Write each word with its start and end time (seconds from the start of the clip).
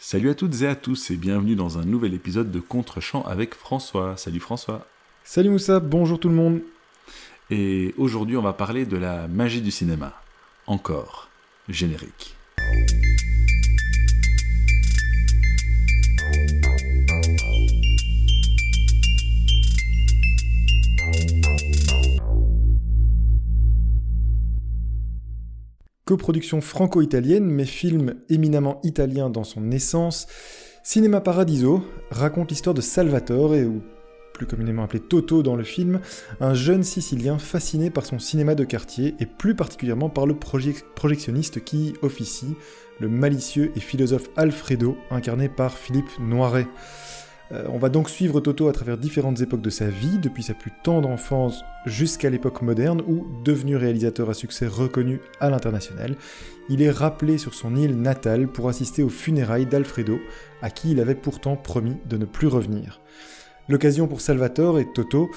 Salut 0.00 0.30
à 0.30 0.34
toutes 0.36 0.62
et 0.62 0.68
à 0.68 0.76
tous 0.76 1.10
et 1.10 1.16
bienvenue 1.16 1.56
dans 1.56 1.78
un 1.78 1.84
nouvel 1.84 2.14
épisode 2.14 2.52
de 2.52 2.60
Contre-champ 2.60 3.22
avec 3.22 3.52
François. 3.56 4.16
Salut 4.16 4.38
François. 4.38 4.86
Salut 5.24 5.50
Moussa, 5.50 5.80
bonjour 5.80 6.20
tout 6.20 6.28
le 6.28 6.36
monde. 6.36 6.60
Et 7.50 7.96
aujourd'hui 7.98 8.36
on 8.36 8.42
va 8.42 8.52
parler 8.52 8.86
de 8.86 8.96
la 8.96 9.26
magie 9.26 9.60
du 9.60 9.72
cinéma. 9.72 10.14
Encore. 10.68 11.28
Générique. 11.68 12.37
Coproduction 26.08 26.62
franco-italienne, 26.62 27.44
mais 27.44 27.66
film 27.66 28.14
éminemment 28.30 28.80
italien 28.82 29.28
dans 29.28 29.44
son 29.44 29.70
essence, 29.70 30.26
Cinema 30.82 31.20
Paradiso 31.20 31.84
raconte 32.10 32.48
l'histoire 32.48 32.72
de 32.72 32.80
Salvatore, 32.80 33.52
ou 33.66 33.82
plus 34.32 34.46
communément 34.46 34.84
appelé 34.84 35.00
Toto 35.00 35.42
dans 35.42 35.54
le 35.54 35.64
film, 35.64 36.00
un 36.40 36.54
jeune 36.54 36.82
Sicilien 36.82 37.36
fasciné 37.38 37.90
par 37.90 38.06
son 38.06 38.18
cinéma 38.18 38.54
de 38.54 38.64
quartier 38.64 39.16
et 39.20 39.26
plus 39.26 39.54
particulièrement 39.54 40.08
par 40.08 40.24
le 40.24 40.34
projectionniste 40.38 41.62
qui 41.62 41.92
officie, 42.00 42.54
le 43.00 43.10
malicieux 43.10 43.70
et 43.76 43.80
philosophe 43.80 44.30
Alfredo, 44.34 44.96
incarné 45.10 45.50
par 45.50 45.76
Philippe 45.76 46.18
Noiret. 46.18 46.68
Euh, 47.52 47.64
on 47.72 47.78
va 47.78 47.88
donc 47.88 48.10
suivre 48.10 48.40
Toto 48.40 48.68
à 48.68 48.72
travers 48.72 48.98
différentes 48.98 49.40
époques 49.40 49.62
de 49.62 49.70
sa 49.70 49.88
vie, 49.88 50.18
depuis 50.18 50.42
sa 50.42 50.54
plus 50.54 50.72
tendre 50.82 51.08
enfance 51.08 51.62
jusqu'à 51.86 52.30
l'époque 52.30 52.62
moderne, 52.62 53.02
où, 53.06 53.26
devenu 53.44 53.76
réalisateur 53.76 54.28
à 54.28 54.34
succès 54.34 54.66
reconnu 54.66 55.20
à 55.40 55.48
l'international, 55.48 56.16
il 56.68 56.82
est 56.82 56.90
rappelé 56.90 57.38
sur 57.38 57.54
son 57.54 57.74
île 57.76 57.96
natale 57.96 58.48
pour 58.48 58.68
assister 58.68 59.02
aux 59.02 59.08
funérailles 59.08 59.66
d'Alfredo, 59.66 60.18
à 60.60 60.70
qui 60.70 60.90
il 60.90 61.00
avait 61.00 61.14
pourtant 61.14 61.56
promis 61.56 61.96
de 62.06 62.18
ne 62.18 62.26
plus 62.26 62.48
revenir. 62.48 63.00
L'occasion 63.68 64.06
pour 64.06 64.20
Salvatore 64.20 64.78
et 64.78 64.86
Toto 64.92 65.30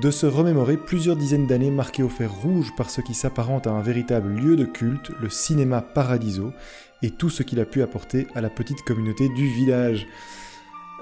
de 0.00 0.10
se 0.10 0.26
remémorer 0.26 0.76
plusieurs 0.76 1.16
dizaines 1.16 1.46
d'années 1.46 1.70
marquées 1.70 2.02
au 2.02 2.08
fer 2.08 2.32
rouge 2.32 2.72
par 2.76 2.90
ce 2.90 3.00
qui 3.00 3.14
s'apparente 3.14 3.68
à 3.68 3.70
un 3.70 3.82
véritable 3.82 4.28
lieu 4.28 4.56
de 4.56 4.64
culte, 4.64 5.12
le 5.20 5.28
cinéma 5.28 5.82
Paradiso, 5.82 6.52
et 7.02 7.10
tout 7.10 7.30
ce 7.30 7.42
qu'il 7.42 7.60
a 7.60 7.64
pu 7.64 7.82
apporter 7.82 8.26
à 8.34 8.40
la 8.40 8.50
petite 8.50 8.82
communauté 8.82 9.28
du 9.28 9.46
village. 9.46 10.06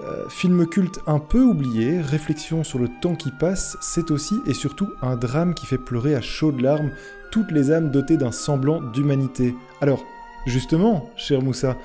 Euh, 0.04 0.28
film 0.28 0.66
culte 0.66 1.00
un 1.06 1.20
peu 1.20 1.40
oublié, 1.40 2.00
réflexion 2.00 2.64
sur 2.64 2.78
le 2.80 2.88
temps 3.00 3.14
qui 3.14 3.30
passe, 3.30 3.76
c'est 3.80 4.10
aussi 4.10 4.40
et 4.46 4.54
surtout 4.54 4.88
un 5.00 5.16
drame 5.16 5.54
qui 5.54 5.66
fait 5.66 5.78
pleurer 5.78 6.16
à 6.16 6.20
chaudes 6.20 6.60
larmes 6.60 6.90
toutes 7.30 7.52
les 7.52 7.70
âmes 7.70 7.90
dotées 7.90 8.16
d'un 8.16 8.32
semblant 8.32 8.80
d'humanité. 8.80 9.54
Alors, 9.80 10.04
justement, 10.46 11.08
cher 11.16 11.40
Moussa, 11.40 11.76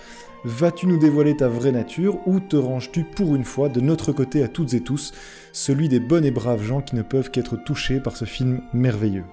vas-tu 0.45 0.87
nous 0.87 0.97
dévoiler 0.97 1.37
ta 1.37 1.47
vraie 1.47 1.71
nature 1.71 2.17
ou 2.27 2.39
te 2.39 2.55
ranges-tu 2.55 3.03
pour 3.03 3.35
une 3.35 3.45
fois 3.45 3.69
de 3.69 3.81
notre 3.81 4.11
côté 4.11 4.43
à 4.43 4.47
toutes 4.47 4.73
et 4.73 4.81
tous, 4.81 5.13
celui 5.51 5.87
des 5.87 5.99
bonnes 5.99 6.25
et 6.25 6.31
braves 6.31 6.63
gens 6.63 6.81
qui 6.81 6.95
ne 6.95 7.03
peuvent 7.03 7.29
qu'être 7.29 7.55
touchés 7.55 7.99
par 7.99 8.17
ce 8.17 8.25
film 8.25 8.61
merveilleux? 8.73 9.25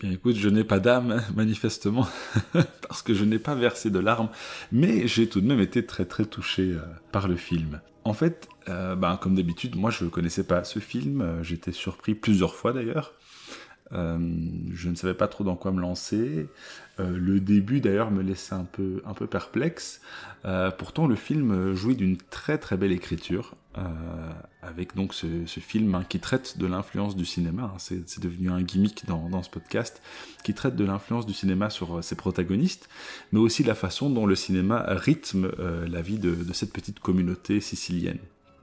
Bien 0.00 0.12
écoute, 0.12 0.36
je 0.36 0.48
n'ai 0.48 0.64
pas 0.64 0.80
d'âme, 0.80 1.22
manifestement, 1.36 2.08
parce 2.88 3.02
que 3.02 3.12
je 3.12 3.26
n'ai 3.26 3.38
pas 3.38 3.54
versé 3.54 3.90
de 3.90 3.98
larmes, 3.98 4.30
mais 4.72 5.06
j'ai 5.06 5.28
tout 5.28 5.42
de 5.42 5.46
même 5.46 5.60
été 5.60 5.84
très 5.84 6.06
très 6.06 6.24
touché 6.24 6.72
euh, 6.72 6.80
par 7.12 7.28
le 7.28 7.36
film. 7.36 7.82
En 8.04 8.14
fait, 8.14 8.48
euh, 8.70 8.96
ben, 8.96 9.18
comme 9.18 9.34
d'habitude, 9.34 9.76
moi 9.76 9.90
je 9.90 10.04
ne 10.04 10.08
connaissais 10.08 10.44
pas 10.44 10.64
ce 10.64 10.78
film, 10.78 11.20
euh, 11.20 11.42
j'étais 11.42 11.72
surpris 11.72 12.14
plusieurs 12.14 12.54
fois 12.54 12.72
d'ailleurs. 12.72 13.12
Je 13.92 14.88
ne 14.88 14.94
savais 14.94 15.14
pas 15.14 15.28
trop 15.28 15.44
dans 15.44 15.56
quoi 15.56 15.72
me 15.72 15.80
lancer. 15.80 16.48
le 16.98 17.40
début 17.40 17.80
d'ailleurs 17.80 18.10
me 18.10 18.22
laissait 18.22 18.54
un 18.54 18.64
peu, 18.64 19.02
un 19.04 19.14
peu 19.14 19.26
perplexe. 19.26 20.00
pourtant 20.78 21.06
le 21.06 21.16
film 21.16 21.74
jouit 21.74 21.96
d'une 21.96 22.16
très 22.16 22.58
très 22.58 22.76
belle 22.76 22.92
écriture. 22.92 23.54
Euh, 23.78 24.32
avec 24.62 24.96
donc 24.96 25.14
ce, 25.14 25.26
film 25.46 25.94
hein, 25.94 26.04
qui 26.08 26.18
traite 26.18 26.58
de 26.58 26.66
l'influence 26.66 27.14
du 27.14 27.24
cinéma, 27.24 27.72
hein. 27.72 27.78
c'est 27.78 28.20
devenu 28.20 28.50
un 28.50 28.62
gimmick 28.62 29.06
dans, 29.06 29.42
ce 29.44 29.48
podcast, 29.48 30.02
qui 30.42 30.54
traite 30.54 30.74
de 30.74 30.84
l'influence 30.84 31.24
du 31.24 31.32
cinéma 31.32 31.70
sur 31.70 31.98
euh, 31.98 32.02
ses 32.02 32.16
protagonistes, 32.16 32.88
mais 33.30 33.38
aussi 33.38 33.62
la 33.62 33.76
façon 33.76 34.10
dont 34.10 34.26
le 34.26 34.34
cinéma 34.34 34.84
rythme 34.88 35.52
euh, 35.60 35.86
la 35.86 36.02
vie 36.02 36.18
de, 36.18 36.36
cette 36.52 36.72
petite 36.72 36.98
communauté 36.98 37.60
sicilienne. 37.60 38.18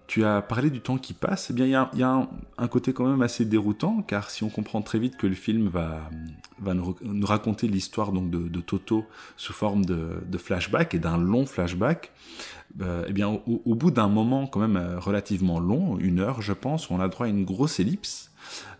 Tu 0.07 0.23
as 0.23 0.41
parlé 0.41 0.69
du 0.69 0.79
temps 0.79 0.97
qui 0.97 1.13
passe, 1.13 1.49
eh 1.49 1.53
bien 1.53 1.65
il 1.65 1.99
y 1.99 2.03
a, 2.03 2.29
un, 2.57 2.67
côté 2.69 2.93
quand 2.93 3.05
même 3.05 3.21
assez 3.21 3.43
déroutant, 3.43 4.01
car 4.01 4.29
si 4.29 4.43
on 4.43 4.49
comprend 4.49 4.81
très 4.81 4.99
vite 4.99 5.17
que 5.17 5.27
le 5.27 5.35
film 5.35 5.67
va, 5.67 6.09
nous, 6.73 7.25
raconter 7.25 7.67
l'histoire 7.67 8.13
de, 8.13 8.61
Toto 8.61 9.05
sous 9.35 9.53
forme 9.53 9.83
de 9.85 10.37
flashback 10.37 10.95
et 10.95 10.99
d'un 10.99 11.17
long 11.17 11.45
flashback, 11.45 12.11
euh, 12.81 13.05
eh 13.07 13.13
bien, 13.13 13.27
au, 13.27 13.75
bout 13.75 13.89
d'un 13.89 14.07
moment 14.07 14.45
quand 14.45 14.59
même 14.59 14.77
euh, 14.77 14.99
relativement 14.99 15.59
long, 15.59 15.97
une 15.97 16.19
heure 16.19 16.41
je 16.41 16.53
pense, 16.53 16.91
on 16.91 16.99
a 16.99 17.07
droit 17.07 17.25
à 17.25 17.29
une 17.29 17.43
grosse 17.43 17.79
ellipse, 17.79 18.31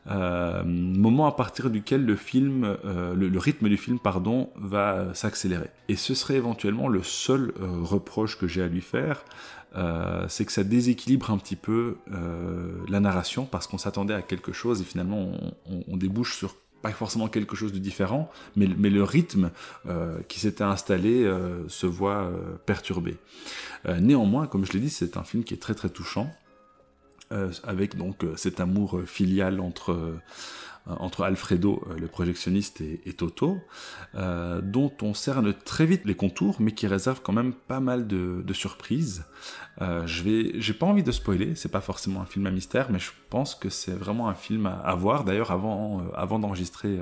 euh, 0.10 0.64
moment 0.64 1.26
à 1.26 1.32
partir 1.32 1.70
duquel 1.70 2.06
le 2.06 3.40
rythme 3.40 3.70
du 3.70 3.78
film, 3.78 4.00
pardon, 4.00 4.50
va 4.56 5.14
s'accélérer. 5.16 5.70
Et 5.90 5.96
ce 5.96 6.14
serait 6.14 6.36
éventuellement 6.36 6.88
le 6.88 7.02
seul 7.02 7.54
reproche 7.60 8.38
que 8.38 8.48
j'ai 8.48 8.62
à 8.62 8.68
lui 8.68 8.82
faire, 8.82 9.24
c'est 10.30 10.46
que 10.46 10.52
ça 10.52 10.64
déséquilibre 10.64 11.30
un 11.32 11.38
petit 11.38 11.56
peu 11.58 11.98
la 12.88 13.00
narration 13.00 13.46
parce 13.46 13.68
qu'on 13.68 13.78
s'attendait 13.78 14.14
à 14.14 14.22
quelque 14.22 14.54
chose 14.54 14.82
et 14.82 14.86
finalement 14.86 15.32
on 15.88 15.98
débouche 15.98 16.38
sur 16.38 16.56
pas 16.82 16.92
forcément 16.92 17.28
quelque 17.28 17.56
chose 17.56 17.74
de 17.74 17.80
différent, 17.80 18.30
mais, 18.56 18.68
le 18.68 19.04
rythme 19.04 19.52
euh, 19.86 20.20
qui 20.28 20.40
s'était 20.40 20.64
installé 20.64 21.24
euh, 21.24 21.68
se 21.70 21.86
voit 21.86 22.24
euh, 22.24 22.56
perturbé. 22.66 23.18
néanmoins, 24.00 24.48
comme 24.48 24.66
je 24.66 24.74
l'ai 24.74 24.80
dit, 24.80 24.90
c'est 24.90 25.18
un 25.18 25.24
film 25.24 25.44
qui 25.44 25.54
est 25.54 25.62
très 25.62 25.76
très 25.76 25.90
touchant, 25.90 26.32
avec 27.64 27.98
donc 27.98 28.26
cet 28.38 28.62
amour 28.62 29.02
filial 29.06 29.60
entre 29.60 31.24
Alfredo, 31.24 31.84
le 32.00 32.08
projectionniste, 32.08 32.80
et, 32.80 33.14
Toto, 33.14 33.58
dont 34.14 34.94
on 35.02 35.14
cerne 35.14 35.54
très 35.54 35.86
vite 35.86 36.04
les 36.06 36.16
contours, 36.16 36.58
mais 36.60 36.72
qui 36.72 36.88
réserve 36.88 37.22
quand 37.22 37.34
même 37.34 37.54
pas 37.54 37.82
mal 37.82 38.08
de, 38.08 38.54
surprises. 38.54 39.26
Je 39.80 40.24
vais, 40.24 40.52
j'ai 40.60 40.74
pas 40.74 40.86
envie 40.86 41.04
de 41.04 41.12
spoiler, 41.12 41.56
c'est 41.56 41.72
pas 41.72 41.82
forcément 41.82 42.22
un 42.22 42.26
film 42.26 42.46
à 42.48 42.52
mystère, 42.52 42.88
mais 42.92 43.00
je 43.00 43.12
pense 43.30 43.56
que 43.56 43.70
c'est 43.70 43.92
vraiment 43.92 44.28
un 44.28 44.34
film 44.34 44.66
à, 44.66 44.96
voir. 44.96 45.24
D'ailleurs, 45.24 45.52
avant, 45.52 46.02
avant 46.16 46.40
d'enregistrer 46.40 47.00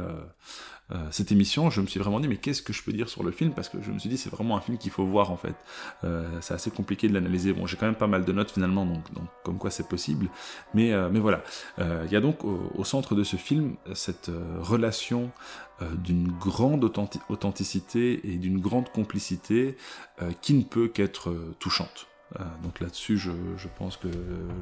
euh, 0.91 0.97
cette 1.09 1.31
émission, 1.31 1.71
je 1.71 1.81
me 1.81 1.87
suis 1.87 1.99
vraiment 1.99 2.19
dit 2.19 2.27
mais 2.27 2.37
qu'est-ce 2.37 2.61
que 2.61 2.71
je 2.71 2.83
peux 2.83 2.93
dire 2.93 3.09
sur 3.09 3.23
le 3.23 3.31
film? 3.31 3.53
Parce 3.53 3.69
que 3.69 3.81
je 3.81 3.91
me 3.91 3.97
suis 3.97 4.09
dit 4.09 4.17
c'est 4.17 4.29
vraiment 4.29 4.55
un 4.55 4.61
film 4.61 4.77
qu'il 4.77 4.91
faut 4.91 5.05
voir 5.05 5.31
en 5.31 5.37
fait. 5.37 5.55
Euh, 6.03 6.27
c'est 6.41 6.53
assez 6.53 6.69
compliqué 6.69 7.07
de 7.07 7.13
l'analyser. 7.13 7.53
Bon, 7.53 7.65
j'ai 7.65 7.75
quand 7.77 7.87
même 7.87 7.95
pas 7.95 8.07
mal 8.07 8.23
de 8.23 8.31
notes 8.31 8.51
finalement, 8.51 8.85
donc, 8.85 9.03
comme 9.43 9.57
quoi 9.57 9.71
c'est 9.71 9.87
possible. 9.87 10.29
Euh, 10.75 11.09
mais 11.11 11.19
voilà, 11.19 11.43
il 11.79 12.11
y 12.11 12.15
a 12.15 12.21
donc 12.21 12.43
au, 12.43 12.83
centre 12.83 13.15
de 13.15 13.23
ce 13.23 13.35
film 13.35 13.75
cette 13.93 14.29
relation 14.59 15.31
d'une 15.81 16.31
grande 16.31 16.83
authenticité 17.29 18.31
et 18.31 18.37
d'une 18.37 18.59
grande 18.59 18.89
complicité 18.89 19.75
qui 20.41 20.53
ne 20.53 20.63
peut 20.63 20.87
qu'être 20.87 21.33
touchante. 21.59 22.07
Donc 22.63 22.79
là-dessus, 22.79 23.17
je, 23.17 23.31
je, 23.55 23.67
pense 23.77 23.97
que 23.97 24.07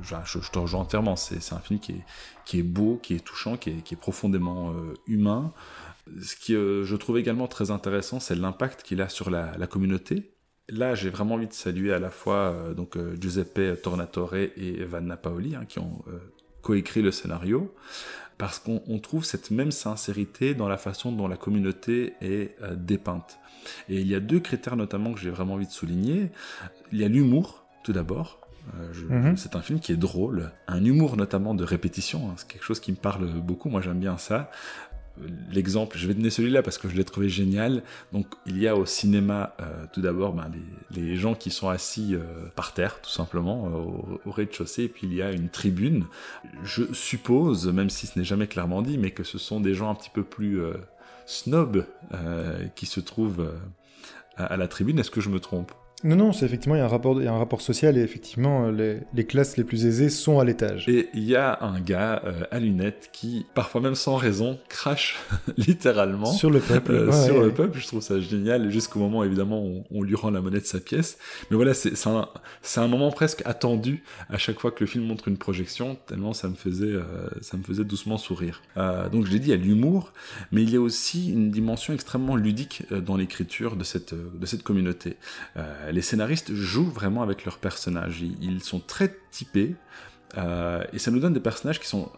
je, 0.01 0.16
je, 0.25 0.51
te 0.51 0.59
rejoins 0.59 0.81
entièrement. 0.81 1.16
C'est 1.16 1.53
un 1.53 1.59
film 1.59 1.79
qui 1.79 2.59
est, 2.59 2.63
beau, 2.63 3.00
qui 3.01 3.16
est 3.16 3.24
touchant, 3.24 3.57
qui 3.57 3.69
est, 3.69 3.96
profondément 3.96 4.74
humain. 5.07 5.53
Ce 6.22 6.35
qui 6.35 6.56
euh, 6.56 6.84
je 6.84 6.96
trouve 6.96 7.18
également 7.18 7.47
très 7.47 7.72
intéressant, 7.72 8.19
c'est 8.19 8.35
l'impact 8.35 8.84
qu'il 8.84 9.02
a 9.02 9.09
sur 9.09 9.29
la, 9.29 9.68
communauté. 9.68 10.34
Là, 10.69 10.96
j'ai 10.96 11.09
vraiment 11.09 11.35
envie 11.35 11.47
de 11.47 11.53
saluer 11.53 11.94
à 11.94 12.00
la 12.00 12.09
fois 12.09 12.35
euh, 12.35 12.73
donc 12.73 12.97
euh, 12.97 13.16
Giuseppe 13.19 13.81
Tornatore 13.81 14.35
et 14.35 14.84
Vanna 14.84 15.18
Paoli, 15.18 15.56
hein, 15.56 15.66
qui 15.66 15.79
ont 15.79 16.03
coécrit 16.62 17.02
le 17.02 17.12
scénario, 17.12 17.73
parce 18.38 18.59
qu'on 18.59 19.00
trouve 19.00 19.25
cette 19.25 19.52
même 19.52 19.72
sincérité 19.72 20.53
dans 20.53 20.67
la 20.67 20.78
façon 20.78 21.11
dont 21.11 21.28
la 21.28 21.38
communauté 21.38 22.14
est 22.22 22.55
dépeinte. 22.76 23.38
Et 23.90 24.00
il 24.02 24.08
y 24.08 24.16
a 24.16 24.20
deux 24.20 24.40
critères 24.40 24.76
notamment 24.76 25.14
que 25.14 25.20
j'ai 25.20 25.30
vraiment 25.30 25.54
envie 25.54 25.68
de 25.68 25.72
souligner. 25.72 26.30
Il 26.92 27.00
y 27.00 27.04
a 27.04 27.08
l'humour, 27.08 27.66
tout 27.84 27.94
d'abord. 27.94 28.40
Mhm. 29.10 29.36
C'est 29.36 29.58
un 29.58 29.62
film 29.62 29.82
qui 29.82 29.92
est 29.92 29.98
drôle, 29.98 30.52
un 30.70 30.86
humour 30.86 31.18
notamment 31.18 31.54
de 31.54 31.66
répétition, 31.66 32.30
hein. 32.30 32.36
c'est 32.38 32.48
quelque 32.48 32.64
chose 32.64 32.80
qui 32.80 32.92
me 32.92 32.96
parle 32.98 33.28
beaucoup, 33.42 33.68
moi 33.68 33.82
j'aime 33.82 34.00
bien 34.00 34.18
ça 34.18 34.52
l'exemple, 35.52 35.98
je 35.98 36.08
vais 36.08 36.14
donner 36.14 36.30
celui-là 36.30 36.64
parce 36.64 36.78
que 36.78 36.90
je 36.90 36.96
l'ai 36.96 37.04
trouvé 37.04 37.30
génial. 37.30 37.84
Donc 38.12 38.28
il 38.46 38.60
y 38.60 38.68
a 38.68 38.76
au 38.76 38.86
cinéma 38.86 39.56
euh, 39.60 39.86
tout 39.94 40.02
d'abord 40.02 40.34
ben, 40.34 40.52
les, 40.92 41.16
gens 41.16 41.36
qui 41.36 41.52
sont 41.52 41.70
assis 41.70 42.16
euh, 42.16 42.22
par 42.56 42.74
terre 42.74 43.00
tout 43.02 43.10
simplement 43.10 43.68
euh, 43.68 44.26
au, 44.26 44.32
rez-de-chaussée 44.32 44.84
et 44.84 44.90
puis 44.90 45.08
il 45.08 45.14
y 45.14 45.22
a 45.22 45.32
une 45.32 45.50
tribune. 45.50 46.06
Je 46.64 46.92
suppose, 46.94 47.68
même 47.68 47.90
si 47.90 48.08
ce 48.08 48.18
n'est 48.18 48.26
jamais 48.26 48.48
clairement 48.48 48.82
dit, 48.82 48.98
mais 48.98 49.12
que 49.12 49.24
ce 49.24 49.38
sont 49.38 49.60
des 49.60 49.74
gens 49.74 49.90
un 49.90 49.96
petit 49.96 50.12
peu 50.12 50.24
plus 50.24 50.62
snobs 51.25 51.85
qui 52.75 52.85
se 52.85 52.99
trouvent 52.99 53.52
à, 54.37 54.58
la 54.58 54.67
tribune. 54.67 54.99
Est-ce 54.99 55.11
que 55.11 55.22
je 55.22 55.29
me 55.29 55.40
trompe? 55.40 55.72
Non, 56.03 56.16
non, 56.16 56.34
c'est 56.34 56.46
effectivement, 56.46 56.76
il 56.76 56.79
y, 56.79 56.82
a 56.82 56.85
un 56.85 56.90
rapport, 56.90 57.22
il 57.22 57.26
y 57.26 57.28
a 57.28 57.34
un 57.34 57.38
rapport 57.38 57.61
social 57.61 57.97
et 57.97 58.02
effectivement, 58.02 58.70
les, 58.70 58.97
les 59.14 59.26
classes 59.26 59.58
les 59.58 59.64
plus 59.64 59.85
aisées 59.85 60.09
sont 60.09 60.40
à 60.40 60.44
l'étage. 60.46 60.88
Et 60.90 61.09
il 61.14 61.23
y 61.23 61.35
a 61.35 61.58
un 61.64 61.79
gars 61.79 62.22
euh, 62.26 62.44
à 62.52 62.59
lunettes 62.59 63.09
qui, 63.14 63.46
parfois 63.53 63.82
même 63.82 63.96
sans 63.96 64.16
raison, 64.16 64.59
crache 64.70 65.17
littéralement 65.58 66.32
sur 66.32 66.50
le 66.50 66.59
peuple. 66.59 66.91
euh, 66.91 67.05
Ouais, 67.08 67.26
sur 67.26 67.35
ouais. 67.38 67.46
le 67.46 67.53
peuple. 67.53 67.79
Je 67.79 67.88
trouve 67.88 68.02
ça 68.02 68.20
génial, 68.20 68.70
jusqu'au 68.70 69.00
moment 69.00 69.23
évidemment 69.23 69.64
où 69.66 69.84
on 69.91 70.02
lui 70.03 70.16
rend 70.16 70.29
la 70.32 70.41
monnaie 70.41 70.59
de 70.59 70.66
sa 70.66 70.79
pièce. 70.79 71.17
Mais 71.50 71.55
voilà, 71.55 71.73
c'est 71.73 71.94
un, 72.08 72.28
un 72.78 72.88
moment 72.88 73.11
presque 73.11 73.41
attendu 73.46 74.03
à 74.29 74.38
chaque 74.38 74.59
fois 74.59 74.72
que 74.72 74.82
le 74.84 74.88
film 74.88 75.05
montre 75.05 75.28
une 75.28 75.38
projection, 75.38 75.97
tellement 76.08 76.34
ça 76.34 76.50
me 76.50 76.55
faisait, 76.55 76.85
euh, 76.85 77.03
ça 77.41 77.58
me 77.58 77.64
faisait 77.64 77.84
doucement 77.85 78.17
sourire. 78.17 78.61
Euh, 78.78 79.09
donc 79.09 79.26
je 79.26 79.32
l'ai 79.32 79.40
dit, 79.40 79.47
il 79.47 79.52
y 79.52 79.53
a 79.53 79.58
l'humour, 79.58 80.11
mais 80.52 80.64
il 80.64 80.70
y 80.70 80.76
a 80.76 80.82
aussi 80.82 81.32
une 81.32 81.50
dimension 81.52 81.94
extrêmement 81.94 82.35
ludique 82.35 82.84
euh, 82.91 83.00
dans 83.02 83.16
l'écriture 83.16 83.76
de 83.76 83.84
cette, 83.84 84.14
euh, 84.14 84.29
de 84.40 84.46
cette 84.46 84.64
communauté. 84.64 85.17
Les 85.93 86.01
scénaristes 86.01 86.51
jouent 86.55 86.90
vraiment 86.90 87.22
avec 87.22 87.45
leurs 87.45 87.59
personnages. 87.59 88.23
Ils, 88.41 88.63
sont 88.63 88.79
très 88.79 89.16
typés, 89.29 89.75
euh, 90.40 90.84
et 90.91 90.97
ça 90.97 91.11
nous 91.11 91.19
donne 91.19 91.34
des 91.34 91.40
personnages 91.40 91.79
qui 91.79 91.87
sont 91.87 92.09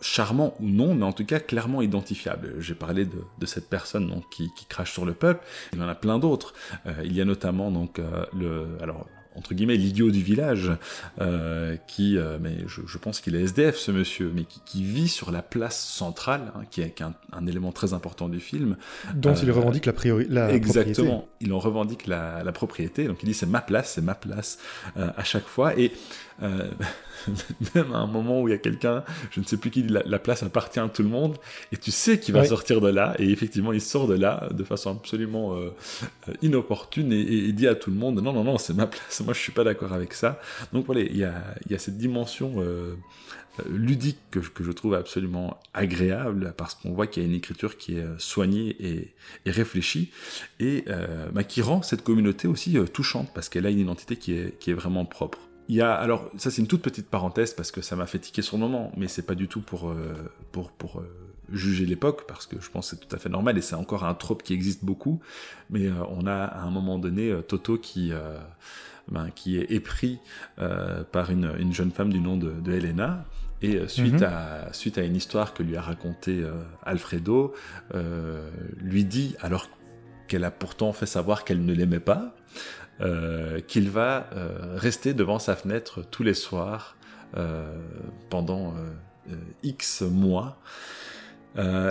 charmants 0.00 0.54
ou 0.60 0.66
non, 0.66 0.94
mais 0.94 1.04
en 1.04 1.12
tout 1.12 1.26
cas 1.26 1.38
clairement 1.38 1.82
identifiables. 1.82 2.54
J'ai 2.58 2.74
parlé 2.74 3.04
de, 3.04 3.46
cette 3.46 3.68
personne 3.68 4.22
qui 4.30 4.50
crache 4.70 4.92
sur 4.94 5.04
le 5.04 5.12
peuple. 5.12 5.44
Il 5.74 5.78
y 5.78 5.82
en 5.82 5.88
a 5.88 5.94
plein 5.94 6.18
d'autres. 6.18 6.54
Euh, 6.86 6.94
il 7.04 7.14
y 7.14 7.20
a 7.20 7.26
notamment 7.26 7.70
donc 7.70 7.98
euh, 7.98 8.24
le, 8.32 8.78
alors 8.80 9.06
entre 9.38 9.54
guillemets 9.54 9.76
l'idiot 9.76 10.10
du 10.10 10.22
village 10.22 10.72
euh, 11.20 11.76
qui, 11.86 12.18
euh, 12.18 12.38
mais 12.40 12.56
je, 12.66 12.80
je 12.86 12.98
pense 12.98 13.20
qu'il 13.20 13.36
est 13.36 13.42
SDF 13.42 13.76
ce 13.76 13.90
monsieur, 13.92 14.32
mais 14.34 14.44
qui, 14.44 14.60
qui 14.64 14.82
vit 14.84 15.08
sur 15.08 15.30
la 15.30 15.42
place 15.42 15.80
centrale, 15.80 16.52
hein, 16.56 16.62
qui 16.70 16.80
est, 16.82 17.00
un, 17.00 17.14
un 17.32 17.46
élément 17.46 17.72
très 17.72 17.94
important 17.94 18.28
du 18.28 18.40
film. 18.40 18.76
Dont 19.14 19.34
il 19.34 19.48
Euh, 19.48 19.52
revendique 19.54 19.86
la, 19.86 19.92
priori 19.92 20.26
la 20.28 20.52
Exactement. 20.52 21.20
propriété. 21.20 21.28
Il 21.40 21.52
en 21.52 21.58
revendique 21.58 22.06
la, 22.06 22.42
la 22.42 22.52
propriété. 22.52 23.06
Donc 23.06 23.22
il 23.22 23.26
dit 23.26 23.34
c'est 23.34 23.46
ma 23.46 23.60
place, 23.60 23.92
c'est 23.94 24.02
ma 24.02 24.14
place 24.14 24.58
à 24.96 25.24
chaque 25.24 25.46
fois. 25.46 25.78
Et 25.78 25.92
euh, 26.42 26.70
même 27.74 27.92
à 27.92 27.98
un 27.98 28.06
moment 28.06 28.40
où 28.42 28.48
il 28.48 28.52
y 28.52 28.54
a 28.54 28.58
quelqu'un, 28.58 29.04
je 29.30 29.40
ne 29.40 29.44
sais 29.44 29.56
plus 29.56 29.70
qui, 29.70 29.82
la, 29.82 30.02
la 30.06 30.18
place 30.18 30.42
appartient 30.42 30.80
à 30.80 30.88
tout 30.88 31.02
le 31.02 31.08
monde. 31.08 31.36
Et 31.72 31.76
tu 31.76 31.90
sais 31.90 32.18
qu'il 32.20 32.34
va 32.34 32.40
Ouais. 32.40 32.46
sortir 32.46 32.80
de 32.80 32.88
là. 32.88 33.14
Et 33.18 33.30
effectivement, 33.30 33.72
il 33.72 33.80
sort 33.80 34.06
de 34.06 34.14
là 34.14 34.48
de 34.52 34.64
façon 34.64 34.92
absolument 34.92 35.54
euh, 35.56 35.70
euh, 36.28 36.32
inopportune 36.42 37.12
et, 37.12 37.20
et- 37.20 37.48
et 37.48 37.52
dit 37.52 37.66
à 37.66 37.74
tout 37.74 37.90
le 37.90 37.96
monde 37.96 38.20
non, 38.22 38.32
non, 38.32 38.44
non, 38.44 38.58
c'est 38.58 38.74
ma 38.74 38.86
place. 38.86 39.20
Moi, 39.24 39.34
je 39.34 39.40
suis 39.40 39.52
pas 39.52 39.64
d'accord 39.64 39.92
avec 39.92 40.14
ça. 40.14 40.40
Donc 40.72 40.86
voilà, 40.86 41.00
il 41.02 41.16
y 41.16 41.24
a, 41.24 41.34
il 41.66 41.72
y 41.72 41.74
a 41.74 41.78
cette 41.78 41.96
dimension. 41.98 42.54
euh, 42.58 42.94
euh, 43.60 43.62
ludique 43.68 44.18
que, 44.30 44.40
je- 44.40 44.50
que 44.50 44.62
je 44.62 44.70
trouve 44.70 44.94
absolument 44.94 45.58
agréable 45.74 46.54
parce 46.56 46.74
qu'on 46.76 46.92
voit 46.92 47.08
qu'il 47.08 47.24
y 47.24 47.26
a 47.26 47.28
une 47.28 47.34
écriture 47.34 47.76
qui 47.76 47.96
est 47.98 48.04
soignée 48.18 48.76
et, 48.78 49.14
et 49.46 49.50
réfléchie 49.50 50.12
et 50.60 50.84
euh, 50.86 51.28
bah, 51.32 51.42
qui 51.42 51.60
rend 51.60 51.82
cette 51.82 52.04
communauté 52.04 52.46
aussi 52.46 52.76
touchante 52.92 53.30
parce 53.34 53.48
qu'elle 53.48 53.66
a 53.66 53.70
une 53.70 53.80
identité 53.80 54.14
qui 54.14 54.34
est, 54.34 54.56
qui 54.60 54.70
est 54.70 54.74
vraiment 54.74 55.04
propre. 55.04 55.38
Il 55.68 55.74
y 55.74 55.82
a, 55.82 55.92
alors, 55.94 56.30
ça 56.38 56.50
c'est 56.50 56.62
une 56.62 56.66
toute 56.68 56.82
petite 56.82 57.08
parenthèse 57.08 57.52
parce 57.52 57.70
que 57.70 57.82
ça 57.82 57.94
m'a 57.96 58.06
fait 58.06 58.18
tiquer 58.18 58.42
sur 58.42 58.56
le 58.56 58.62
moment, 58.62 58.90
mais 58.96 59.06
c'est 59.08 59.22
pas 59.26 59.34
du 59.34 59.48
tout 59.48 59.60
pour, 59.60 59.90
euh, 59.90 60.14
pour, 60.50 60.70
pour 60.70 61.00
euh, 61.00 61.08
juger 61.52 61.84
l'époque 61.84 62.24
parce 62.26 62.46
que 62.46 62.56
je 62.60 62.70
pense 62.70 62.90
que 62.90 62.96
c'est 62.96 63.06
tout 63.06 63.14
à 63.14 63.18
fait 63.18 63.28
normal 63.28 63.58
et 63.58 63.60
c'est 63.62 63.74
encore 63.74 64.04
un 64.04 64.14
trope 64.14 64.42
qui 64.42 64.54
existe 64.54 64.84
beaucoup. 64.84 65.20
Mais 65.70 65.86
euh, 65.86 65.92
on 66.10 66.26
a 66.26 66.34
à 66.34 66.62
un 66.62 66.70
moment 66.70 66.98
donné 66.98 67.34
Toto 67.46 67.76
qui, 67.76 68.12
ben, 69.10 69.30
qui 69.34 69.58
est 69.58 69.70
épris 69.70 70.18
par 71.12 71.30
une, 71.30 71.52
une 71.58 71.72
jeune 71.74 71.90
femme 71.90 72.12
du 72.12 72.20
nom 72.20 72.36
de, 72.36 72.50
de 72.50 72.72
Helena. 72.72 73.24
Et 73.60 73.88
suite, 73.88 74.20
Mhm. 74.20 74.22
à, 74.22 74.72
suite 74.72 74.98
à 74.98 75.02
une 75.02 75.16
histoire 75.16 75.52
que 75.52 75.64
lui 75.64 75.76
a 75.76 75.82
racontée 75.82 76.40
euh, 76.44 76.52
Alfredo, 76.84 77.52
euh, 77.92 78.48
lui 78.76 79.04
dit, 79.04 79.34
alors 79.40 79.68
qu'elle 80.28 80.44
a 80.44 80.52
pourtant 80.52 80.92
fait 80.92 81.06
savoir 81.06 81.44
qu'elle 81.44 81.64
ne 81.64 81.72
l'aimait 81.74 81.98
pas, 81.98 82.36
euh, 83.00 83.60
qu'il 83.60 83.90
va 83.90 84.28
euh, 84.32 84.74
rester 84.74 85.14
devant 85.14 85.38
sa 85.38 85.54
fenêtre 85.54 86.02
tous 86.10 86.24
les 86.24 86.34
soirs 86.34 86.96
euh, 87.36 87.72
pendant 88.28 88.74
X 89.62 90.02
mois. 90.02 90.58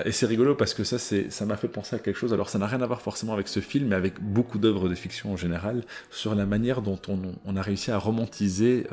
Et 0.05 0.11
c'est 0.11 0.25
rigolo 0.25 0.55
parce 0.55 0.73
que 0.73 0.85
ça, 0.85 0.97
ça 0.97 1.45
m'a 1.45 1.57
fait 1.57 1.67
penser 1.67 1.95
à 1.95 1.99
quelque 1.99 2.15
chose. 2.15 2.33
Alors, 2.33 2.49
ça 2.49 2.57
n'a 2.57 2.67
rien 2.67 2.81
à 2.81 2.85
voir 2.85 3.01
forcément 3.01 3.33
avec 3.33 3.49
ce 3.49 3.59
film, 3.59 3.89
mais 3.89 3.95
avec 3.95 4.21
beaucoup 4.21 4.59
d'œuvres 4.59 4.87
de 4.87 4.95
fiction 4.95 5.33
en 5.33 5.35
général, 5.35 5.83
sur 6.09 6.35
la 6.35 6.45
manière 6.45 6.81
dont 6.81 6.99
on, 7.09 7.55
a 7.57 7.61
réussi 7.61 7.91
à 7.91 7.97
romantiser 7.97 8.87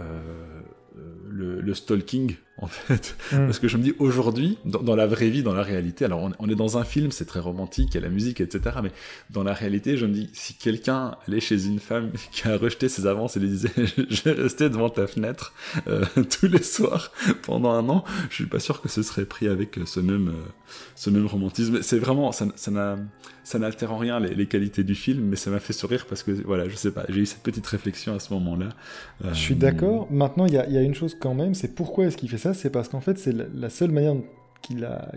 le 1.30 1.74
stalking, 1.74 2.34
en 2.58 2.66
fait. 2.68 3.16
Mm. 3.32 3.46
Parce 3.46 3.58
que 3.58 3.66
je 3.68 3.76
me 3.76 3.82
dis, 3.82 3.94
aujourd'hui, 3.98 4.58
dans, 4.64 4.82
dans 4.82 4.94
la 4.96 5.06
vraie 5.06 5.28
vie, 5.28 5.42
dans 5.42 5.54
la 5.54 5.62
réalité, 5.62 6.04
alors 6.04 6.22
on, 6.22 6.32
on 6.38 6.48
est 6.48 6.54
dans 6.54 6.78
un 6.78 6.84
film, 6.84 7.10
c'est 7.10 7.24
très 7.24 7.40
romantique, 7.40 7.88
il 7.92 7.94
y 7.94 7.98
a 7.98 8.00
la 8.00 8.08
musique, 8.08 8.40
etc. 8.40 8.76
Mais 8.82 8.90
dans 9.30 9.42
la 9.42 9.52
réalité, 9.52 9.96
je 9.96 10.06
me 10.06 10.12
dis, 10.12 10.30
si 10.32 10.54
quelqu'un 10.54 11.16
allait 11.26 11.40
chez 11.40 11.66
une 11.66 11.80
femme 11.80 12.12
qui 12.32 12.46
a 12.48 12.56
rejeté 12.56 12.88
ses 12.88 13.06
avances 13.06 13.36
et 13.36 13.40
lui 13.40 13.48
disait, 13.48 13.70
je 14.08 14.22
vais 14.22 14.32
rester 14.32 14.68
devant 14.70 14.88
ta 14.88 15.06
fenêtre 15.06 15.52
euh, 15.88 16.04
tous 16.40 16.46
les 16.46 16.62
soirs 16.62 17.10
pendant 17.42 17.70
un 17.72 17.88
an, 17.88 18.04
je 18.30 18.34
suis 18.36 18.46
pas 18.46 18.60
sûr 18.60 18.80
que 18.80 18.88
ce 18.88 19.02
serait 19.02 19.24
pris 19.24 19.48
avec 19.48 19.78
ce 19.84 20.00
même, 20.00 20.28
euh, 20.28 20.48
ce 20.94 21.10
même 21.10 21.26
romantisme. 21.26 21.82
C'est 21.82 21.98
vraiment, 21.98 22.30
ça, 22.32 22.46
ça 22.56 22.70
n'a, 22.70 22.96
ça 23.42 23.58
n'altère 23.58 23.92
en 23.92 23.98
rien 23.98 24.20
les, 24.20 24.34
les 24.34 24.46
qualités 24.46 24.84
du 24.84 24.94
film, 24.94 25.24
mais 25.24 25.36
ça 25.36 25.50
m'a 25.50 25.60
fait 25.60 25.72
sourire 25.72 26.06
parce 26.08 26.22
que, 26.22 26.30
voilà, 26.44 26.68
je 26.68 26.76
sais 26.76 26.92
pas, 26.92 27.04
j'ai 27.08 27.20
eu 27.20 27.26
cette 27.26 27.42
petite 27.42 27.66
réflexion 27.66 28.14
à 28.14 28.18
ce 28.20 28.32
moment-là. 28.34 28.68
Je 29.24 29.34
suis 29.34 29.54
Euh, 29.54 29.58
d'accord. 29.58 30.06
Maintenant, 30.10 30.46
il 30.46 30.52
y, 30.52 30.56
y 30.56 30.78
a 30.78 30.82
une 30.82 30.94
chose 30.94 31.16
quand 31.18 31.34
même, 31.34 31.54
c'est 31.54 31.74
pourquoi 31.74 32.06
est-ce 32.06 32.16
qu'il 32.16 32.28
fait 32.30 32.38
C'est 32.52 32.70
parce 32.70 32.88
qu'en 32.88 33.00
fait, 33.00 33.18
c'est 33.18 33.32
la, 33.32 33.70
seule 33.70 33.90
manière 33.90 34.14
qu'il 34.62 34.84
a, 34.84 35.12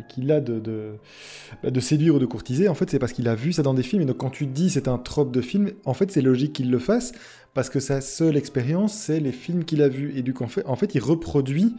bah, 1.64 1.72
de 1.72 1.80
séduire 1.80 2.16
ou 2.16 2.20
de 2.20 2.26
courtiser. 2.26 2.68
En 2.68 2.74
fait, 2.74 2.90
c'est 2.90 3.00
parce 3.00 3.14
qu'il 3.14 3.28
a 3.28 3.36
vu 3.36 3.54
ça 3.54 3.64
dans 3.64 3.74
des 3.74 3.84
films. 3.84 4.04
Et 4.04 4.06
donc, 4.06 4.18
quand 4.18 4.30
tu 4.30 4.46
dis 4.46 4.70
c'est 4.70 4.88
un 4.88 4.98
trope 4.98 5.32
de 5.32 5.42
film, 5.42 5.72
en 5.86 5.94
fait, 5.94 6.12
c'est 6.12 6.22
logique 6.22 6.54
qu'il 6.54 6.72
le 6.72 6.80
fasse 6.80 7.14
parce 7.54 7.70
que 7.70 7.80
sa 7.80 8.02
seule 8.02 8.38
expérience, 8.38 8.94
c'est 8.94 9.20
les 9.20 9.32
films 9.32 9.66
qu'il 9.66 9.82
a 9.82 9.90
vus. 9.90 10.14
Et 10.16 10.22
du 10.22 10.34
coup, 10.34 10.46
en 10.66 10.76
fait, 10.76 10.96
il 10.96 11.02
reproduit 11.02 11.76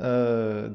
euh, 0.00 0.68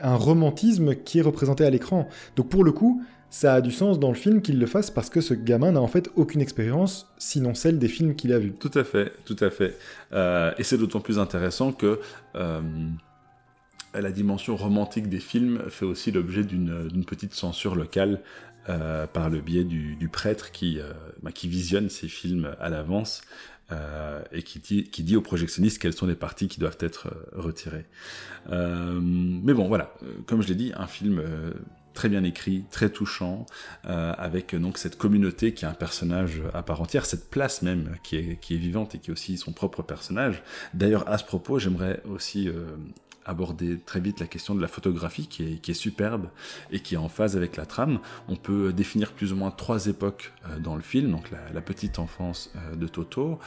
un 0.00 0.14
romantisme 0.14 0.94
qui 0.94 1.18
est 1.18 1.22
représenté 1.22 1.64
à 1.64 1.70
l'écran. 1.70 2.08
Donc, 2.36 2.48
pour 2.48 2.64
le 2.64 2.72
coup, 2.72 3.02
ça 3.36 3.52
a 3.52 3.60
du 3.60 3.70
sens 3.70 3.98
dans 3.98 4.08
le 4.08 4.14
film 4.14 4.40
qu'il 4.40 4.58
le 4.58 4.64
fasse 4.64 4.90
parce 4.90 5.10
que 5.10 5.20
ce 5.20 5.34
gamin 5.34 5.72
n'a 5.72 5.82
en 5.82 5.88
fait 5.88 6.08
aucune 6.16 6.40
expérience, 6.40 7.12
sinon 7.18 7.52
celle 7.52 7.78
des 7.78 7.88
films 7.88 8.16
qu'il 8.16 8.32
a 8.32 8.38
vus. 8.38 8.54
Tout 8.54 8.70
à 8.72 8.82
fait, 8.82 9.12
tout 9.26 9.36
à 9.40 9.50
fait. 9.50 9.76
Euh, 10.14 10.54
et 10.56 10.62
c'est 10.62 10.78
d'autant 10.78 11.00
plus 11.00 11.18
intéressant 11.18 11.72
que 11.72 12.00
euh, 12.34 12.62
la 13.92 14.10
dimension 14.10 14.56
romantique 14.56 15.10
des 15.10 15.20
films 15.20 15.64
fait 15.68 15.84
aussi 15.84 16.12
l'objet 16.12 16.44
d'une 16.44 17.04
petite 17.06 17.34
censure 17.34 17.76
locale 17.76 18.22
euh, 18.70 19.06
par 19.06 19.28
le 19.28 19.42
biais 19.42 19.64
du, 19.64 20.08
prêtre 20.10 20.50
qui, 20.50 20.78
bah, 21.22 21.30
qui 21.30 21.46
visionne 21.46 21.90
ces 21.90 22.08
films 22.08 22.56
à 22.58 22.70
l'avance 22.70 23.20
et 24.32 24.44
qui 24.44 24.60
dit, 25.02 25.16
aux 25.16 25.20
projectionnistes 25.20 25.78
quelles 25.78 25.92
sont 25.92 26.06
les 26.06 26.14
parties 26.14 26.48
qui 26.48 26.58
doivent 26.58 26.78
être 26.80 27.12
retirées. 27.34 27.84
Mais 28.48 29.52
bon, 29.52 29.68
voilà, 29.68 29.92
comme 30.24 30.40
je 30.40 30.48
l'ai 30.48 30.54
dit, 30.54 30.72
un 30.74 30.86
film 30.86 31.22
très 31.96 32.08
bien 32.08 32.22
écrit, 32.22 32.64
très 32.70 32.90
touchant, 32.90 33.46
euh, 33.86 34.14
avec 34.16 34.54
euh, 34.54 34.60
donc 34.60 34.78
cette 34.78 34.96
communauté 34.96 35.54
qui 35.54 35.64
est 35.64 35.68
un 35.68 35.72
personnage 35.72 36.42
à 36.54 36.62
part 36.62 36.80
entière, 36.80 37.06
cette 37.06 37.28
place 37.30 37.62
même 37.62 37.96
qui 38.04 38.16
est, 38.16 38.56
vivante 38.56 38.94
et 38.94 38.98
qui 38.98 39.10
est 39.10 39.12
aussi 39.12 39.36
son 39.36 39.52
propre 39.52 39.82
personnage. 39.82 40.42
D'ailleurs, 40.74 41.08
à 41.08 41.18
ce 41.18 41.24
propos, 41.24 41.58
j'aimerais 41.58 42.02
aussi 42.04 42.48
euh, 42.48 42.76
aborder 43.24 43.78
très 43.78 43.98
vite 43.98 44.20
la 44.20 44.26
question 44.26 44.54
de 44.54 44.60
la 44.60 44.68
photographie 44.68 45.26
qui 45.26 45.42
est, 45.42 45.74
superbe 45.74 46.28
et 46.70 46.80
qui 46.80 46.94
est 46.94 46.98
en 46.98 47.08
phase 47.08 47.36
avec 47.36 47.56
la 47.56 47.66
trame. 47.66 47.98
On 48.28 48.36
peut 48.36 48.72
définir 48.72 49.12
plus 49.12 49.32
ou 49.32 49.36
moins 49.36 49.50
trois 49.50 49.86
époques 49.86 50.32
dans 50.60 50.76
le 50.76 50.82
film, 50.82 51.10
donc 51.10 51.30
la, 51.30 51.60
petite 51.60 51.98
enfance 51.98 52.52
de 52.76 52.86
Toto, 52.86 53.40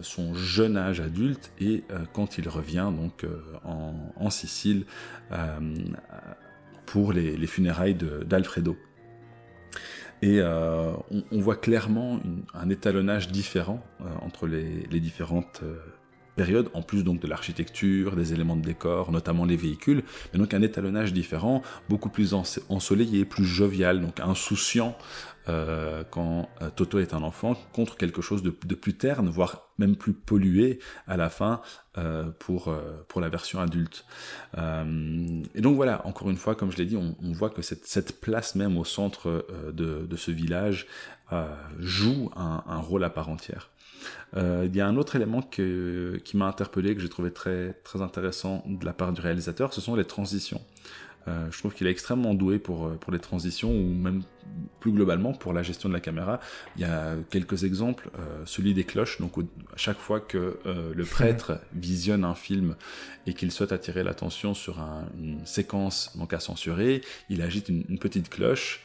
son 0.00 0.34
jeune 0.34 0.78
âge 0.78 1.00
adulte 1.00 1.52
et 1.60 1.84
quand 2.14 2.38
il 2.38 2.48
revient 2.48 2.90
donc 2.96 3.26
en, 3.64 4.30
Sicile 4.30 4.86
pour 6.86 7.12
les, 7.12 7.36
les 7.36 7.46
funérailles 7.46 7.96
d'Alfredo. 8.24 8.76
Et 10.22 10.40
euh, 10.40 10.92
on, 11.30 11.40
voit 11.40 11.56
clairement 11.56 12.20
un 12.54 12.70
étalonnage 12.70 13.28
différent 13.28 13.84
euh, 14.00 14.04
entre 14.22 14.46
les, 14.46 15.00
différentes 15.00 15.60
euh, 15.62 15.76
périodes, 16.36 16.70
en 16.72 16.80
plus 16.80 17.04
donc 17.04 17.20
de 17.20 17.26
l'architecture, 17.26 18.16
des 18.16 18.32
éléments 18.32 18.56
de 18.56 18.62
décor, 18.62 19.12
notamment 19.12 19.44
les 19.44 19.56
véhicules, 19.56 20.02
mais 20.32 20.38
donc 20.38 20.54
un 20.54 20.62
étalonnage 20.62 21.12
différent, 21.12 21.60
beaucoup 21.90 22.08
plus 22.08 22.34
ensoleillé, 22.68 23.26
plus 23.26 23.44
jovial, 23.44 24.00
donc 24.00 24.20
insouciant 24.20 24.96
euh, 25.48 26.02
quand 26.10 26.48
euh, 26.60 26.70
Toto 26.74 26.98
est 26.98 27.14
un 27.14 27.22
enfant, 27.22 27.54
contre 27.72 27.96
quelque 27.96 28.20
chose 28.20 28.42
de, 28.42 28.50
plus 28.50 28.94
terne, 28.94 29.28
voire 29.28 29.68
même 29.78 29.96
plus 29.96 30.12
pollué 30.12 30.80
à 31.06 31.16
la 31.16 31.28
fin 31.28 31.60
euh, 31.98 32.30
pour, 32.38 32.74
pour 33.08 33.20
la 33.20 33.28
version 33.28 33.60
adulte. 33.60 34.04
Et 34.56 35.60
donc 35.60 35.76
voilà, 35.76 36.06
encore 36.06 36.30
une 36.30 36.36
fois, 36.36 36.54
comme 36.54 36.72
je 36.72 36.78
l'ai 36.78 36.86
dit, 36.86 36.96
on, 36.96 37.32
voit 37.32 37.50
que 37.50 37.62
cette, 37.62 37.86
cette 37.86 38.20
place 38.20 38.54
même 38.54 38.76
au 38.76 38.84
centre 38.84 39.46
de, 39.72 40.16
ce 40.16 40.30
village 40.30 40.86
joue 41.78 42.30
un, 42.36 42.78
rôle 42.78 43.04
à 43.04 43.10
part 43.10 43.28
entière. 43.28 43.70
Il 44.34 44.74
y 44.74 44.80
a 44.80 44.86
un 44.86 44.96
autre 44.96 45.16
élément 45.16 45.42
qui 45.42 46.32
m'a 46.34 46.46
interpellé, 46.46 46.94
que 46.94 47.00
j'ai 47.00 47.08
trouvé 47.08 47.32
très, 47.32 47.74
très 47.84 48.02
intéressant 48.02 48.62
de 48.66 48.84
la 48.84 48.92
part 48.92 49.12
du 49.12 49.20
réalisateur, 49.20 49.72
ce 49.74 49.80
sont 49.80 49.94
les 49.94 50.04
transitions. 50.04 50.62
Euh, 51.28 51.46
je 51.50 51.58
trouve 51.58 51.74
qu'il 51.74 51.86
est 51.86 51.90
extrêmement 51.90 52.34
doué 52.34 52.58
pour, 52.58 52.90
pour 52.98 53.12
les 53.12 53.18
transitions 53.18 53.70
ou 53.70 53.94
même 53.94 54.22
plus 54.80 54.92
globalement 54.92 55.32
pour 55.32 55.52
la 55.52 55.62
gestion 55.62 55.88
de 55.88 55.94
la 55.94 56.00
caméra. 56.00 56.40
Il 56.76 56.82
y 56.82 56.84
a 56.84 57.14
quelques 57.30 57.64
exemples, 57.64 58.10
euh, 58.18 58.42
celui 58.44 58.74
des 58.74 58.84
cloches. 58.84 59.20
Donc 59.20 59.38
à 59.38 59.76
chaque 59.76 59.98
fois 59.98 60.20
que 60.20 60.58
euh, 60.66 60.92
le 60.94 61.04
prêtre 61.16 61.58
visionne 61.74 62.24
un 62.24 62.34
film 62.34 62.76
et 63.26 63.34
qu'il 63.34 63.50
souhaite 63.50 63.72
attirer 63.72 64.04
l'attention 64.04 64.54
sur 64.54 64.78
une 65.18 65.44
séquence 65.44 66.16
donc 66.16 66.32
à 66.32 66.40
censurer, 66.40 67.00
il 67.28 67.42
agite 67.42 67.68
une, 67.68 67.98
petite 67.98 68.28
cloche. 68.28 68.82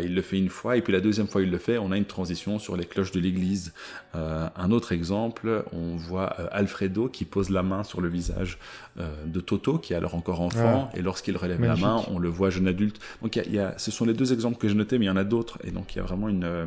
il 0.00 0.14
le 0.14 0.22
fait 0.22 0.38
une 0.38 0.48
fois 0.48 0.76
et 0.76 0.82
puis 0.82 0.92
la 0.92 1.00
deuxième 1.00 1.26
fois 1.26 1.42
il 1.42 1.50
le 1.50 1.58
fait, 1.58 1.76
on 1.76 1.92
a 1.92 1.98
une 1.98 2.06
transition 2.06 2.58
sur 2.58 2.76
les 2.76 2.86
cloches 2.86 3.12
de 3.12 3.20
l'église. 3.20 3.74
un 4.14 4.70
autre 4.70 4.92
exemple, 4.92 5.64
on 5.72 5.96
voit 5.96 6.28
Alfredo 6.52 7.08
qui 7.08 7.26
pose 7.26 7.50
la 7.50 7.62
main 7.62 7.82
sur 7.82 8.00
le 8.00 8.08
visage 8.08 8.58
de 8.96 9.40
Toto 9.40 9.78
qui 9.78 9.92
est 9.92 9.96
alors 9.96 10.14
encore 10.14 10.40
enfant 10.40 10.90
et 10.94 11.02
lorsqu'il 11.02 11.36
relève 11.36 11.60
la 11.60 11.76
main, 11.76 11.81
on 11.84 12.18
le 12.18 12.28
voit 12.28 12.50
jeune 12.50 12.68
adulte. 12.68 13.00
Donc 13.22 13.36
y 13.36 13.58
a, 13.58 13.74
ce 13.78 13.90
sont 13.90 14.04
les 14.04 14.14
deux 14.14 14.32
exemples 14.32 14.58
que 14.58 14.68
j'ai 14.68 14.74
notés, 14.74 14.98
mais 14.98 15.06
il 15.06 15.08
y 15.08 15.12
en 15.12 15.16
a 15.16 15.24
d'autres. 15.24 15.58
Et 15.64 15.70
donc 15.70 15.94
il 15.94 15.98
y 15.98 16.00
a 16.00 16.04
vraiment 16.04 16.28
une, 16.28 16.44
euh, 16.44 16.66